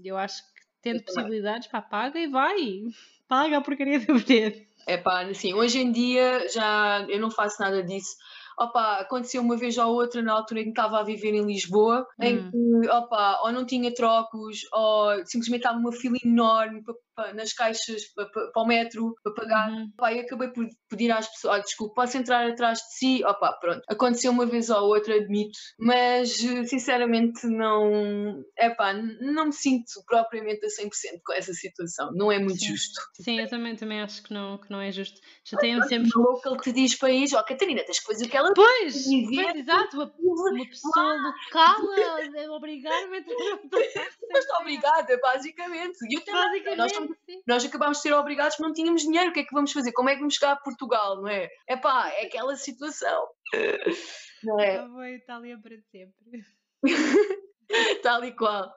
[0.05, 2.57] eu acho que tendo possibilidades, pá, paga e vai,
[3.29, 4.69] paga a porcaria do bilhete.
[4.87, 8.17] É pá, assim, hoje em dia já eu não faço nada disso
[8.61, 12.07] opa, aconteceu uma vez ou outra na altura em que estava a viver em Lisboa,
[12.19, 12.25] hum.
[12.25, 16.95] em que opa, ou não tinha trocos, ou simplesmente estava uma fila enorme para
[17.35, 19.71] nas caixas para, para, para o metro para pagar.
[19.71, 19.91] Uhum.
[19.97, 23.25] Pá, e acabei por pedir às pessoas: oh, desculpa, posso entrar atrás de si?
[23.25, 23.83] Opa, pronto.
[23.89, 26.31] Aconteceu uma vez ou outra, admito, mas
[26.67, 28.43] sinceramente não.
[28.57, 30.91] É pá, não me sinto propriamente a 100%
[31.25, 32.11] com essa situação.
[32.15, 32.69] Não é muito Sim.
[32.69, 33.01] justo.
[33.21, 35.21] Sim, eu também, também acho que não, que não é justo.
[35.45, 36.11] Já tenho sempre.
[36.17, 39.05] O local te diz país, ó, oh, Catarina, tens que fazer o que ela Pois,
[39.05, 39.97] pois exato.
[39.97, 43.21] Uma, uma pessoa local a obrigar-me a
[44.33, 45.99] Mas está obrigada, basicamente.
[46.09, 49.31] E eu também, basicamente nós acabámos de ser obrigados porque não tínhamos dinheiro.
[49.31, 49.93] O que é que vamos fazer?
[49.93, 51.49] Como é que vamos chegar a Portugal, não é?
[51.67, 53.29] É pá, é aquela situação.
[54.43, 54.79] Não é?
[54.79, 56.43] Eu vou a Itália para sempre.
[58.03, 58.73] Tal e qual.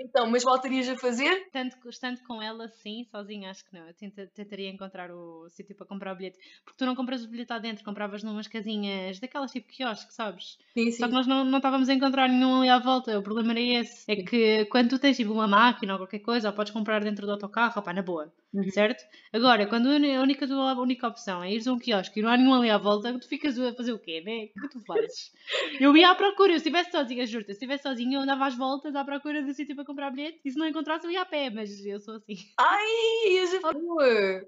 [0.00, 1.48] Então, mas voltarias a fazer?
[1.52, 3.86] Tanto, estando com ela, sim, sozinha acho que não.
[3.86, 6.38] Eu tenta, tentaria encontrar o sítio para comprar o bilhete.
[6.64, 10.58] Porque tu não compras o bilhete lá dentro, compravas numas casinhas daquelas tipo quiosque, sabes?
[10.74, 10.98] Sim, sim.
[10.98, 13.18] Só que nós não, não estávamos a encontrar nenhum ali à volta.
[13.18, 14.10] O problema era esse.
[14.10, 17.26] É que quando tu tens tipo uma máquina ou qualquer coisa, ou podes comprar dentro
[17.26, 18.32] do autocarro, opá, na boa.
[18.52, 18.70] Uhum.
[18.70, 19.04] Certo?
[19.32, 22.36] Agora, quando a única, a única opção é ir a um quiosque e não há
[22.36, 24.48] nenhum ali à volta, tu ficas a fazer o quê, né?
[24.56, 25.32] O que tu fazes?
[25.78, 28.94] eu ia à procura, se estivesse sozinha, juro-te, se estivesse sozinha, eu andava às voltas
[28.94, 31.50] à procura do sítio para comprar bilhete e se não encontrasse, eu ia a pé,
[31.50, 32.36] mas eu sou assim.
[32.58, 34.46] Ai, eu já fui!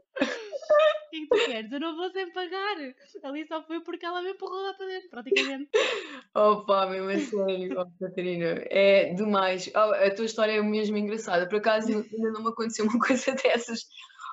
[1.07, 1.73] O que, que tu queres?
[1.73, 2.77] Eu não vou sem pagar.
[3.25, 5.71] Ali só foi porque ela me empurrou lá para dentro, praticamente.
[6.35, 8.63] Opa, meu, é sério, oh, Catarina.
[8.71, 9.71] É demais.
[9.75, 11.49] Oh, a tua história é mesmo engraçada.
[11.49, 13.87] Por acaso ainda não me aconteceu uma coisa dessas.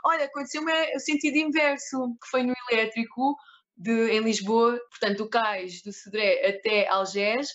[0.05, 3.35] Olha, aconteceu-me o sentido inverso, que foi no elétrico
[3.75, 7.49] de, em Lisboa, portanto, do Cais do Cedré até Algés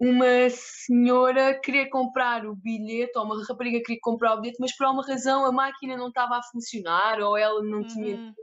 [0.00, 4.86] uma senhora querer comprar o bilhete, ou uma rapariga queria comprar o bilhete, mas por
[4.86, 8.16] alguma razão a máquina não estava a funcionar, ou ela não tinha.
[8.16, 8.34] Uhum.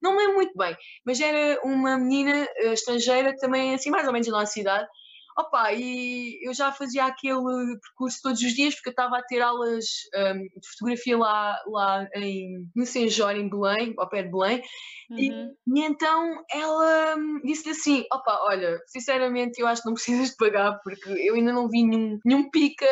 [0.00, 4.28] Não lembro muito bem, mas era uma menina uh, estrangeira, também assim, mais ou menos
[4.28, 4.88] da nossa idade,
[5.36, 9.40] Opa, e eu já fazia aquele percurso todos os dias porque eu estava a ter
[9.40, 14.62] aulas um, de fotografia lá, lá em, no Senjor, em Belém, ao pé de Belém,
[15.10, 15.18] uhum.
[15.18, 20.30] e, e, então ela hum, disse-lhe assim: opa, olha, sinceramente eu acho que não precisas
[20.30, 22.86] de pagar porque eu ainda não vi nenhum, nenhum pica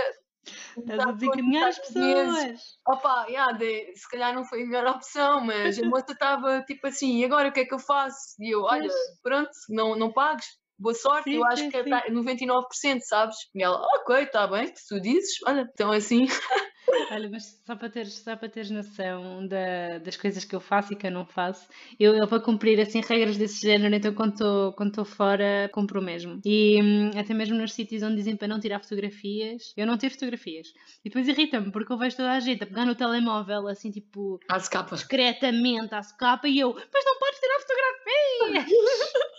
[0.77, 2.61] Estás a desencaminhar as pessoas.
[2.89, 6.87] Opa, yeah, de, se calhar não foi a melhor opção, mas a moça estava tipo
[6.87, 8.35] assim, e agora o que é que eu faço?
[8.41, 8.89] E eu, olha,
[9.23, 10.47] pronto, não, não pagues,
[10.83, 13.37] boa sorte, sim, eu acho sim, que é 99%, sabes?
[13.55, 16.27] E ela, ok, está bem, se tu dizes, olha, então assim.
[17.13, 20.93] Olha, mas só para teres, só para teres noção da, das coisas que eu faço
[20.93, 21.69] e que eu não faço,
[21.99, 26.41] eu, eu para cumprir assim regras desse género, então quando estou fora, cumpro mesmo.
[26.45, 30.15] E hum, até mesmo nos sítios onde dizem para não tirar fotografias, eu não tiro
[30.15, 30.69] fotografias.
[31.05, 34.41] E depois irrita-me, porque eu vejo toda a gente a pegar no telemóvel, assim, tipo,
[34.51, 34.97] às capa.
[34.97, 38.73] discretamente, à capa, e eu, mas não podes tirar fotografias!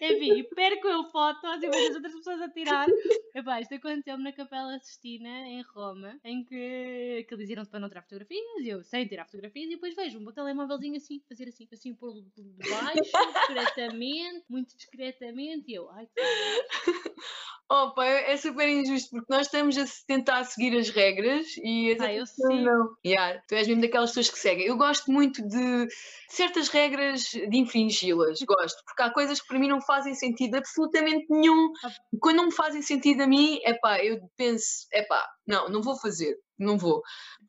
[0.00, 2.86] Enfim, perco eu fotos e vejo as outras pessoas a tirar.
[3.34, 7.88] Epá, isto aconteceu-me na Capela Sistina, em Roma, em que, que eles diziam para não
[7.88, 11.48] tirar fotografias, e eu sei tirar fotografias, e depois vejo um meu telemóvelzinho assim, fazer
[11.48, 13.00] assim, assim por baixo,
[13.34, 16.14] discretamente, muito discretamente, e eu, ai que
[17.70, 22.12] Opa, é super injusto porque nós estamos a tentar seguir as regras e as ah,
[22.12, 22.62] eu sim.
[22.62, 22.94] não.
[23.04, 24.66] Yeah, tu és mesmo daquelas pessoas que seguem.
[24.66, 25.88] Eu gosto muito de
[26.28, 31.26] certas regras de infringi-las, gosto, porque há coisas que para mim não fazem sentido absolutamente
[31.30, 31.72] nenhum.
[32.20, 35.82] Quando não me fazem sentido a mim, é pá, eu penso, é pá, não, não
[35.82, 37.02] vou fazer, não vou.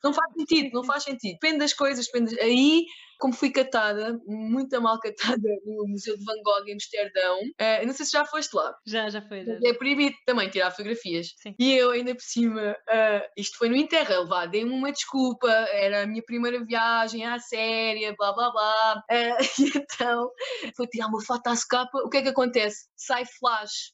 [0.03, 1.33] Não faz sentido, não faz sentido.
[1.33, 2.39] Depende das coisas, depende.
[2.39, 2.85] Aí
[3.19, 7.39] como fui catada, muito mal catada no Museu de Van Gogh em Amsterdão.
[7.39, 8.75] Uh, não sei se já foste lá.
[8.85, 9.45] Já, já foi.
[9.45, 9.57] Já.
[9.63, 11.33] É proibido também tirar fotografias.
[11.37, 11.55] Sim.
[11.57, 16.03] E eu, ainda por cima, uh, isto foi no Interrail, vá, dei-me uma desculpa, era
[16.03, 19.03] a minha primeira viagem à séria, blá blá blá.
[19.11, 20.29] Uh, e então,
[20.77, 22.87] vou tirar uma foto à capa, o que é que acontece?
[22.95, 23.93] Sai flash.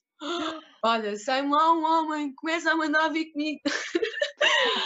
[0.83, 3.59] Olha, sai-me lá um homem, começa a mandar vir comigo.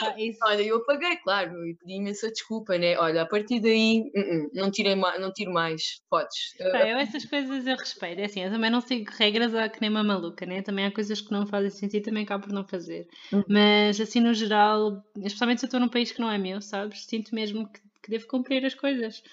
[0.02, 0.16] Ah,
[0.48, 2.98] Olha, eu apaguei, claro, e pedi imensa desculpa, né?
[2.98, 6.54] Olha, a partir daí uh -uh, não, tirei não tiro mais fotos.
[6.58, 9.90] Tá, eu essas coisas eu respeito, é assim, eu também não sigo regras que nem
[9.90, 10.62] uma maluca, né?
[10.62, 13.08] Também há coisas que não fazem sentido, também acabo por não fazer.
[13.32, 13.44] Uhum.
[13.48, 17.06] Mas assim, no geral, especialmente se eu estou num país que não é meu, sabes?
[17.06, 19.24] Sinto mesmo que, que devo cumprir as coisas.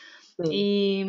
[0.50, 1.04] E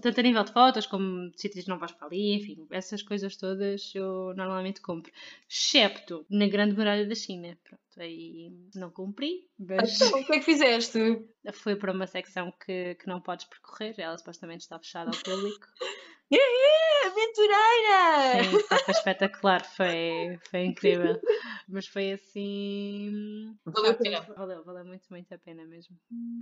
[0.00, 3.36] tanto a nível de fotos como de sítios não vais para ali, enfim, essas coisas
[3.36, 5.12] todas eu normalmente compro.
[5.48, 7.56] Excepto na Grande Muralha da China.
[7.64, 9.48] Pronto, aí não cumpri.
[9.58, 10.00] Mas...
[10.00, 10.98] Então, o que é que fizeste?
[11.54, 15.66] Fui para uma secção que, que não podes percorrer, ela supostamente está fechada ao público.
[16.32, 18.44] Yeah, aventureira!
[18.44, 21.20] Sim, foi espetacular, foi, foi incrível.
[21.68, 23.56] Mas foi assim.
[23.64, 24.20] Valeu a pena.
[24.20, 25.96] Valeu, valeu muito, muito a pena mesmo.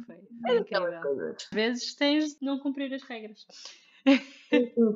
[0.07, 1.33] Foi, foi incrível.
[1.37, 3.47] Às vezes tens de não cumprir as regras.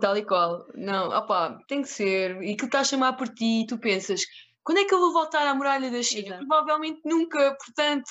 [0.01, 0.66] Tal e qual.
[0.74, 2.43] Não, opá, tem que ser.
[2.43, 4.22] E que está a chamar por ti e tu pensas,
[4.67, 6.27] quando é que eu vou voltar à muralha da China?
[6.27, 6.49] Exato.
[6.49, 8.11] Provavelmente nunca, portanto,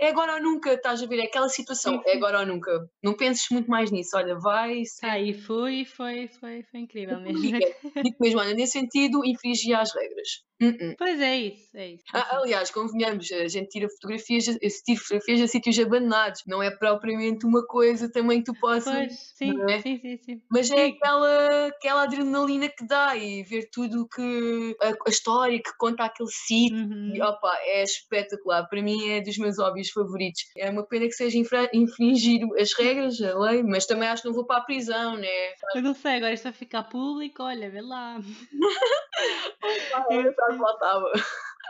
[0.00, 1.20] é agora ou nunca, estás a ver?
[1.20, 2.08] É aquela situação, sim, sim.
[2.08, 2.90] é agora ou nunca.
[3.00, 4.82] Não penses muito mais nisso, olha, vai.
[5.04, 7.40] Ah, e foi, foi, foi, foi incrível mesmo.
[8.02, 10.42] Digo mesmo, olha, nesse sentido, infringia as regras.
[10.60, 10.94] Uh -uh.
[10.96, 12.04] Pois é isso, é isso.
[12.12, 14.44] Ah, aliás, convenhamos, a gente tira fotografias,
[14.84, 18.92] tira fotografias a sítios abandonados, não é propriamente uma coisa também que tu possas.
[18.92, 19.80] Pois, sim, é?
[19.80, 20.42] sim, sim, sim.
[20.48, 24.76] Mas é aquela, aquela adrenalina que dá e ver tudo que.
[24.80, 26.76] a, a história que conta aquele sítio.
[26.76, 27.12] Uhum.
[27.14, 28.68] E, opa, é espetacular.
[28.68, 30.42] Para mim é dos meus hobbies favoritos.
[30.56, 31.38] É uma pena que seja
[31.72, 35.28] infringir as regras, a lei, mas também acho que não vou para a prisão, né?
[35.74, 38.18] Eu não sei, agora isto vai ficar público, olha, vê lá.
[40.10, 41.12] eu faltava.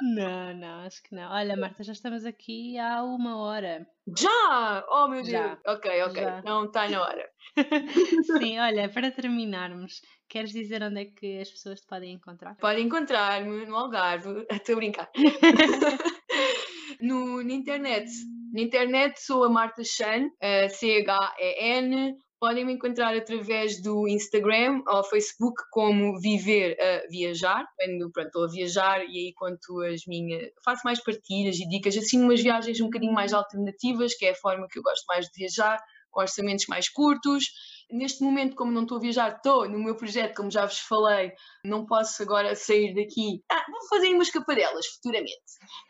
[0.00, 1.30] Não, não, acho que não.
[1.30, 3.86] Olha, Marta, já estamos aqui há uma hora.
[4.18, 4.84] Já!
[4.88, 5.48] Oh meu já.
[5.48, 5.60] Deus!
[5.66, 6.22] Ok, ok.
[6.22, 6.42] Já.
[6.42, 7.28] Não está na hora.
[8.42, 12.56] Sim, olha, para terminarmos, queres dizer onde é que as pessoas te podem encontrar?
[12.56, 14.46] Podem encontrar-me no Algarve.
[14.50, 15.10] Estou a brincar.
[17.00, 18.10] no, na internet.
[18.52, 20.28] Na internet sou a Marta Chan,
[20.68, 27.64] C-H-E-N, Podem me encontrar através do Instagram ou Facebook como Viver a Viajar.
[27.76, 30.50] Quando pronto, estou a viajar e aí conto as minhas.
[30.64, 34.34] faço mais partilhas e dicas, assim, umas viagens um bocadinho mais alternativas, que é a
[34.34, 35.80] forma que eu gosto mais de viajar,
[36.12, 37.46] com orçamentos mais curtos
[37.92, 41.32] neste momento, como não estou a viajar, estou no meu projeto, como já vos falei,
[41.64, 43.42] não posso agora sair daqui.
[43.50, 45.32] Ah, vou fazer umas caparelas futuramente.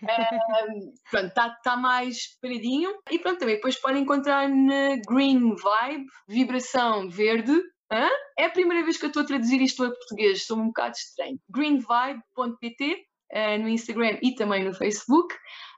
[0.02, 2.92] um, pronto, está tá mais paradinho.
[3.10, 7.52] E pronto, também depois podem encontrar na Green Vibe, vibração verde.
[7.90, 8.08] Hã?
[8.38, 10.96] É a primeira vez que eu estou a traduzir isto a português, sou um bocado
[10.96, 11.38] estranho.
[11.50, 13.11] greenvibe.pt
[13.60, 15.34] no Instagram e também no Facebook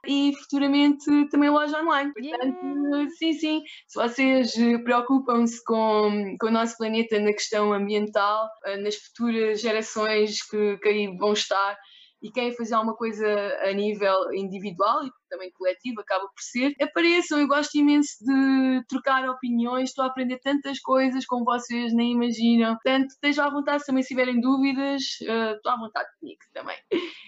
[0.07, 2.13] e futuramente também loja online.
[2.13, 3.09] Portanto, yeah.
[3.17, 4.53] sim, sim, se vocês
[4.83, 10.89] preocupam-se com, com o nosso planeta na questão ambiental, uh, nas futuras gerações que, que
[10.89, 11.77] aí vão estar,
[12.25, 13.23] e querem fazer alguma coisa
[13.61, 17.39] a nível individual e também coletivo, acaba por ser, apareçam.
[17.39, 22.73] Eu gosto imenso de trocar opiniões, estou a aprender tantas coisas como vocês nem imaginam.
[22.73, 26.77] Portanto, estejam à vontade também se tiverem dúvidas, uh, estou à vontade comigo também.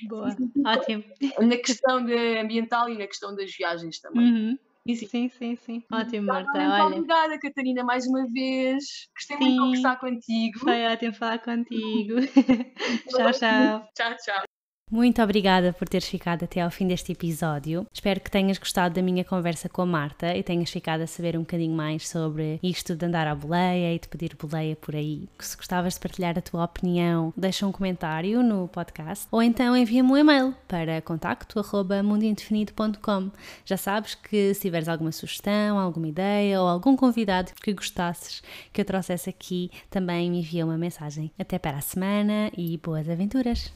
[0.10, 0.36] Boa,
[0.66, 1.04] ótimo.
[1.48, 4.34] Na questão ambiental e na questão das viagens também.
[4.34, 4.60] Uhum.
[4.96, 5.84] Sim, sim, sim.
[5.92, 6.58] Ótimo, Marta.
[6.58, 6.86] Olha.
[6.86, 8.84] Obrigada, Catarina, mais uma vez.
[9.14, 10.60] Gostei muito de conversar contigo.
[10.60, 12.16] Foi ótimo falar contigo.
[13.12, 13.90] tchau, tchau.
[13.94, 14.48] Tchau, tchau.
[14.90, 17.86] Muito obrigada por teres ficado até ao fim deste episódio.
[17.94, 21.36] Espero que tenhas gostado da minha conversa com a Marta e tenhas ficado a saber
[21.36, 25.28] um bocadinho mais sobre isto de andar à boleia e de pedir boleia por aí.
[25.40, 30.10] Se gostavas de partilhar a tua opinião, deixa um comentário no podcast ou então envia-me
[30.10, 33.30] um e-mail para contacto.mundoindefinido.com.
[33.66, 38.80] Já sabes que se tiveres alguma sugestão, alguma ideia ou algum convidado que gostasses que
[38.80, 41.30] eu trouxesse aqui, também me envia uma mensagem.
[41.38, 43.70] Até para a semana e boas aventuras!